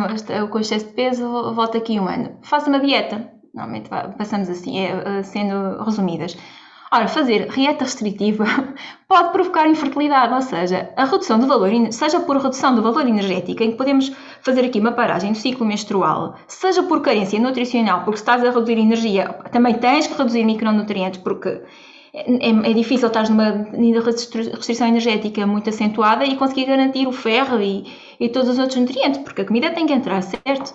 [0.47, 2.39] com excesso de peso, volta daqui a um ano.
[2.41, 3.31] Faça uma dieta.
[3.53, 6.37] Normalmente passamos assim, é, sendo resumidas.
[6.91, 8.45] Ora, fazer dieta restritiva
[9.07, 13.61] pode provocar infertilidade, ou seja, a redução do valor, seja por redução do valor energético,
[13.61, 14.11] em que podemos
[14.41, 18.49] fazer aqui uma paragem do ciclo menstrual, seja por carência nutricional, porque se estás a
[18.49, 21.61] reduzir energia, também tens que reduzir micronutrientes, porque
[22.11, 23.67] é, é difícil estar numa
[24.03, 27.85] restrição energética muito acentuada e conseguir garantir o ferro e,
[28.19, 30.73] e todos os outros nutrientes, porque a comida tem que entrar, certo?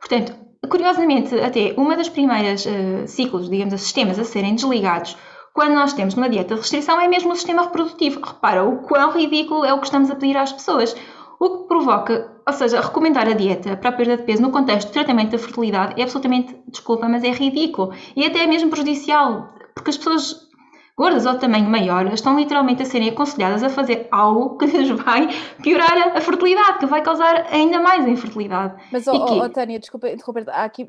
[0.00, 0.34] Portanto,
[0.68, 5.16] curiosamente, até uma das primeiras uh, ciclos, digamos, sistemas a serem desligados
[5.52, 8.20] quando nós temos numa dieta de restrição é mesmo o sistema reprodutivo.
[8.24, 10.96] Repara o quão ridículo é o que estamos a pedir às pessoas.
[11.38, 14.88] O que provoca, ou seja, recomendar a dieta para a perda de peso no contexto
[14.88, 17.92] de tratamento da fertilidade é absolutamente, desculpa, mas é ridículo.
[18.14, 20.48] E até é mesmo prejudicial, porque as pessoas
[20.96, 24.88] gordas ou de tamanho maior estão literalmente a serem aconselhadas a fazer algo que lhes
[24.90, 25.28] vai
[25.62, 28.80] piorar a fertilidade, que vai causar ainda mais a infertilidade.
[28.92, 30.86] Mas, oh, oh, Tânia, desculpa interromper, há aqui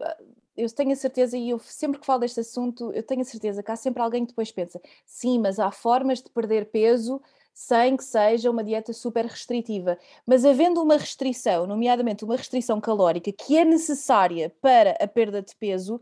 [0.55, 3.63] eu tenho a certeza, e eu sempre que falo deste assunto, eu tenho a certeza
[3.63, 7.21] que há sempre alguém que depois pensa, sim, mas há formas de perder peso
[7.53, 9.97] sem que seja uma dieta super restritiva.
[10.25, 15.55] Mas havendo uma restrição, nomeadamente uma restrição calórica, que é necessária para a perda de
[15.55, 16.01] peso,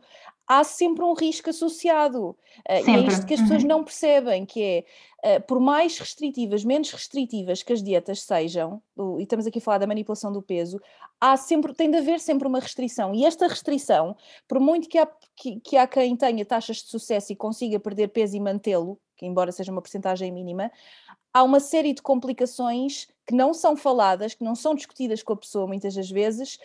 [0.51, 2.35] há sempre um risco associado.
[2.69, 2.91] Sempre.
[2.91, 3.69] E é isto que as pessoas uhum.
[3.69, 4.85] não percebem, que
[5.23, 8.81] é, por mais restritivas, menos restritivas que as dietas sejam,
[9.17, 10.77] e estamos aqui a falar da manipulação do peso,
[11.21, 13.15] há sempre, tem de haver sempre uma restrição.
[13.15, 14.13] E esta restrição,
[14.45, 18.09] por muito que há, que, que há quem tenha taxas de sucesso e consiga perder
[18.09, 20.69] peso e mantê-lo, que embora seja uma porcentagem mínima,
[21.33, 25.37] há uma série de complicações que não são faladas, que não são discutidas com a
[25.37, 26.59] pessoa muitas das vezes,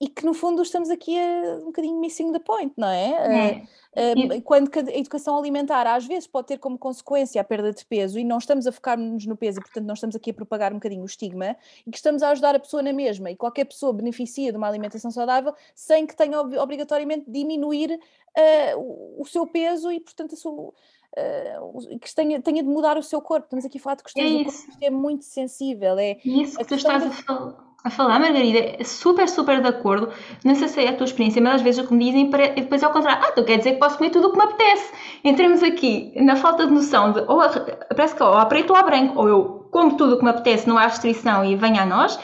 [0.00, 3.64] e que no fundo estamos aqui a um bocadinho missing the point, não é?
[3.96, 4.12] é.
[4.12, 8.18] Uh, quando a educação alimentar às vezes pode ter como consequência a perda de peso
[8.18, 10.76] e não estamos a focar-nos no peso e portanto não estamos aqui a propagar um
[10.76, 13.92] bocadinho o estigma e que estamos a ajudar a pessoa na mesma e qualquer pessoa
[13.92, 19.90] beneficia de uma alimentação saudável sem que tenha obrigatoriamente diminuir uh, o, o seu peso
[19.90, 20.72] e portanto a sua
[21.16, 23.46] Uh, que tenha, tenha de mudar o seu corpo.
[23.46, 25.98] Estamos aqui a falar de questões é do corpo, é muito sensível.
[25.98, 27.08] É isso que tu estás de...
[27.08, 30.10] a falar a falar, Margarida, super, super de acordo.
[30.44, 32.60] Não sei se é a tua experiência, mas às vezes o que me dizem e
[32.60, 33.24] depois ao contrário.
[33.24, 34.92] Ah, tu quer dizer que posso comer tudo o que me apetece.
[35.24, 38.76] Entramos aqui na falta de noção de ou a, parece que ou há preto ou
[38.76, 41.82] há branco, ou eu como tudo o que me apetece, não há restrição e venha
[41.82, 42.18] a nós,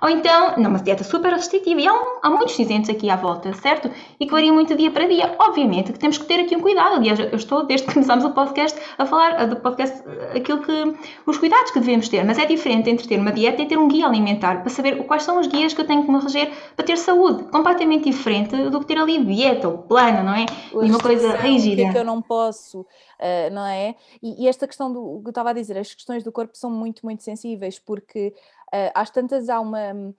[0.00, 3.52] ou então, numa dieta super restritiva, e há, um, há muitos cinzentos aqui à volta,
[3.54, 3.90] certo?
[4.18, 5.34] E que varia muito dia para dia.
[5.38, 6.96] Obviamente que temos que ter aqui um cuidado.
[6.96, 10.02] Aliás, eu estou, desde que começámos o podcast, a falar do podcast,
[10.34, 10.94] aquilo que,
[11.26, 12.24] os cuidados que devemos ter.
[12.24, 15.22] Mas é diferente entre ter uma dieta e ter um guia alimentar, para saber quais
[15.22, 17.44] são os guias que eu tenho que me reger para ter saúde.
[17.44, 20.46] Completamente diferente do que ter ali dieta ou plano, não é?
[20.72, 21.82] E uma coisa rígida.
[21.82, 23.94] O que é que eu não posso, uh, não é?
[24.22, 26.70] E, e esta questão do que eu estava a dizer, as questões do corpo são
[26.70, 28.32] muito, muito sensíveis, porque
[28.72, 30.14] uh, às tantas há uma,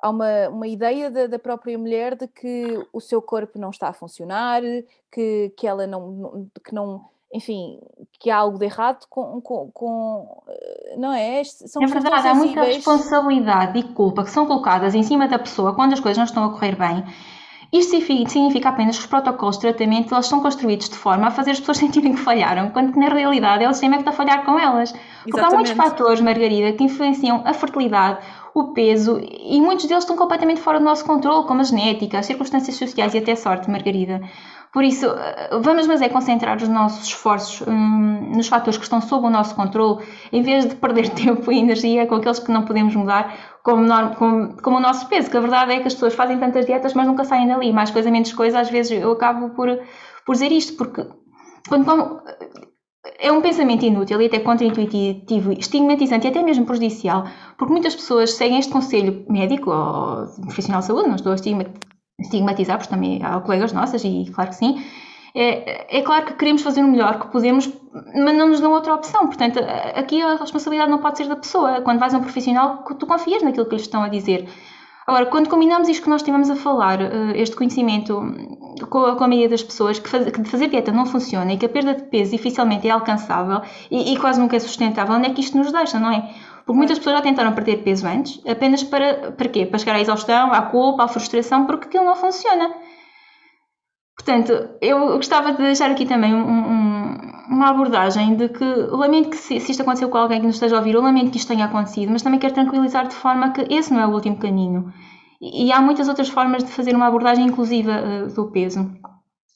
[0.00, 3.88] há uma, uma ideia da, da, própria mulher de que o seu corpo não está
[3.88, 4.62] a funcionar,
[5.10, 7.80] que, que ela não, que não, enfim,
[8.20, 11.42] que há algo de errado com, com, com eh, não é?
[11.44, 15.74] São é verdade, há muita responsabilidade e culpa que são colocadas em cima da pessoa
[15.74, 17.04] quando as coisas não estão a correr bem.
[17.78, 21.50] Isto significa apenas que os protocolos de tratamento eles são construídos de forma a fazer
[21.50, 24.44] as pessoas sentirem que falharam, quando na realidade é o sistema que está a falhar
[24.44, 24.92] com elas.
[24.92, 25.52] Porque Exatamente.
[25.52, 28.20] há muitos fatores, Margarida, que influenciam a fertilidade,
[28.54, 32.26] o peso, e muitos deles estão completamente fora do nosso controle, como a genética, as
[32.26, 34.22] circunstâncias sociais e até a sorte, Margarida.
[34.76, 39.00] Por isso, eh, vamos, mas é concentrar os nossos esforços hum, nos fatores que estão
[39.00, 42.62] sob o nosso controle, em vez de perder tempo e energia com aqueles que não
[42.62, 46.12] podemos mudar, como, como, como, o nosso peso, que a verdade é que as pessoas
[46.12, 47.72] fazem tantas dietas, mas nunca saem dali.
[47.72, 49.80] Mais coisa, menos coisa, às vezes eu acabo por,
[50.26, 51.08] por dizer isto, porque
[51.70, 52.20] quando,
[53.18, 57.24] é um pensamento inútil e até contra-intuitivo, estigmatizante e até mesmo prejudicial,
[57.56, 61.95] porque muitas pessoas seguem este conselho médico ou profissional de saúde, não estou a estigmatizar,
[62.16, 64.82] porque também há colegas nossas, e claro que sim.
[65.34, 67.70] É, é claro que queremos fazer o melhor que podemos,
[68.14, 69.26] mas não nos dão outra opção.
[69.26, 69.58] Portanto,
[69.94, 71.82] aqui a responsabilidade não pode ser da pessoa.
[71.82, 74.48] Quando vais a um profissional, tu confias naquilo que lhes estão a dizer.
[75.06, 78.20] Agora, quando combinamos isto que nós estivemos a falar, eh, este conhecimento
[78.90, 81.56] com a, com a maioria das pessoas, que, faz, que fazer dieta não funciona e
[81.56, 85.28] que a perda de peso dificilmente é alcançável e, e quase nunca é sustentável, onde
[85.28, 86.28] é que isto nos deixa, não é?
[86.66, 89.64] Porque muitas pessoas já tentaram perder peso antes, apenas para, para quê?
[89.64, 92.74] Para chegar à exaustão, à culpa, à frustração, porque aquilo não funciona.
[94.16, 97.16] Portanto, eu gostava de deixar aqui também um, um,
[97.48, 100.74] uma abordagem de que lamento que se, se, isto aconteceu com alguém que nos esteja
[100.74, 103.60] a ouvir, eu lamento que isto tenha acontecido, mas também quero tranquilizar de forma que
[103.72, 104.92] esse não é o último caminho.
[105.40, 108.90] E, e há muitas outras formas de fazer uma abordagem inclusiva uh, do peso.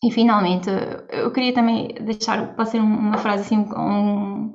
[0.04, 0.70] E finalmente,
[1.11, 4.52] eu queria também deixar, para ser uma frase assim, um,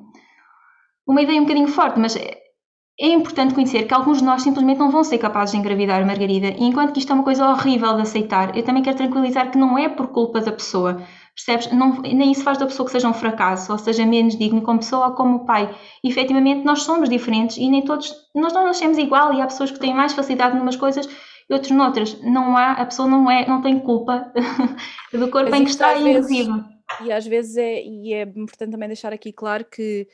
[1.06, 2.18] uma ideia um bocadinho forte, mas
[3.00, 6.48] é importante conhecer que alguns de nós simplesmente não vão ser capazes de engravidar, Margarida,
[6.48, 9.58] e enquanto que isto é uma coisa horrível de aceitar, eu também quero tranquilizar que
[9.58, 11.02] não é por culpa da pessoa,
[11.36, 11.70] percebes?
[11.74, 14.80] Não, nem isso faz da pessoa que seja um fracasso, ou seja menos digno como
[14.80, 15.76] pessoa ou como pai.
[16.02, 19.72] E, efetivamente, nós somos diferentes e nem todos, nós não nascemos igual e há pessoas
[19.72, 21.06] que têm mais facilidade em umas coisas
[21.50, 22.22] e outras noutras.
[22.22, 24.32] Não há, a pessoa não é, não tem culpa
[25.12, 26.48] do corpo Mas em que está vezes,
[27.04, 30.08] E às vezes é, e é importante também deixar aqui claro que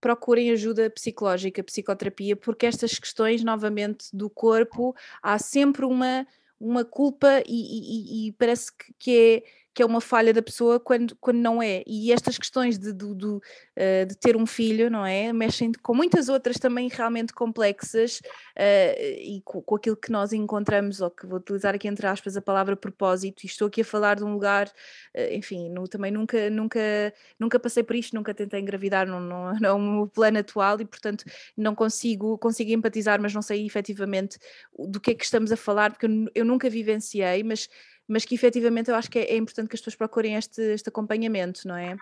[0.00, 6.26] procurem ajuda psicológica, psicoterapia, porque estas questões, novamente, do corpo, há sempre uma,
[6.60, 10.80] uma culpa e, e, e parece que, que é que é uma falha da pessoa
[10.80, 11.84] quando, quando não é.
[11.86, 13.40] E estas questões de, de, de, uh,
[14.08, 15.32] de ter um filho, não é?
[15.32, 18.18] Mexem com muitas outras também realmente complexas
[18.56, 22.36] uh, e com, com, aquilo que nós encontramos, ou que vou utilizar aqui entre aspas
[22.36, 26.10] a palavra propósito, e estou aqui a falar de um lugar, uh, enfim, no, também
[26.10, 30.84] nunca, nunca, nunca passei por isto, nunca tentei engravidar no, no, no plano atual e,
[30.84, 31.24] portanto,
[31.56, 34.40] não consigo, consigo empatizar, mas não sei efetivamente
[34.76, 37.68] do que é que estamos a falar, porque eu, eu nunca vivenciei, mas
[38.08, 40.88] mas que efetivamente eu acho que é, é importante que as pessoas procurem este, este
[40.88, 41.96] acompanhamento, não é?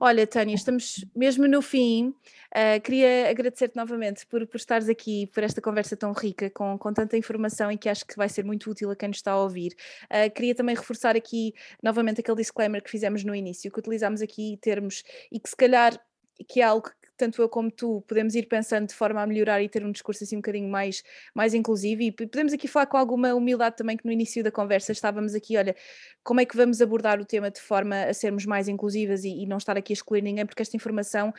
[0.00, 2.14] Olha, Tânia, estamos mesmo no fim.
[2.54, 6.92] Uh, queria agradecer-te novamente por, por estares aqui, por esta conversa tão rica, com, com
[6.92, 9.42] tanta informação e que acho que vai ser muito útil a quem nos está a
[9.42, 9.74] ouvir.
[10.04, 11.52] Uh, queria também reforçar aqui
[11.82, 15.02] novamente aquele disclaimer que fizemos no início, que utilizámos aqui termos
[15.32, 16.00] e que se calhar
[16.48, 19.68] que é algo tanto eu como tu podemos ir pensando de forma a melhorar e
[19.68, 21.02] ter um discurso assim um bocadinho mais,
[21.34, 24.92] mais inclusivo e podemos aqui falar com alguma humildade também que no início da conversa
[24.92, 25.74] estávamos aqui, olha,
[26.22, 29.46] como é que vamos abordar o tema de forma a sermos mais inclusivas e, e
[29.46, 31.34] não estar aqui a excluir ninguém, porque esta informação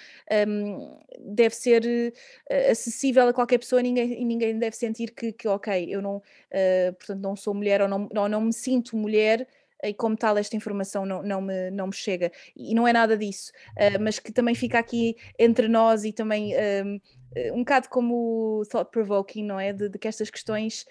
[0.48, 5.48] um, deve ser uh, acessível a qualquer pessoa ninguém, e ninguém deve sentir que, que
[5.48, 9.48] ok, eu não, uh, portanto não sou mulher ou não, ou não me sinto mulher
[9.84, 12.32] e como tal esta informação não, não, me, não me chega.
[12.56, 16.54] E não é nada disso, uh, mas que também fica aqui entre nós e também
[16.54, 17.02] um,
[17.36, 19.72] eh, um bocado como thought-provoking, não é?
[19.72, 20.86] De, de, que estas questões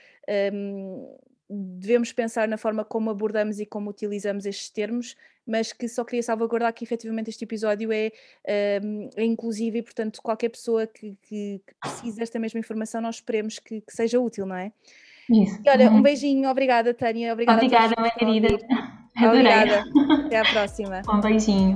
[0.52, 1.16] um,
[1.48, 5.16] devemos pensar na forma como abordamos e como utilizamos estes termos,
[5.46, 8.12] mas que só queria salvaguardar que efetivamente este episódio é,
[8.84, 13.16] um, é inclusivo e, portanto, qualquer pessoa que, que, que precise desta mesma informação, nós
[13.16, 14.72] esperemos que, que seja útil, não é?
[15.30, 15.60] Isso.
[15.64, 16.02] E olha, um uhum.
[16.02, 17.32] beijinho, obrigada, Tânia.
[17.32, 18.48] Obrigada, obrigada minha querida.
[19.20, 19.84] Obrigada.
[20.26, 21.02] Até à próxima.
[21.08, 21.74] Um beijinho.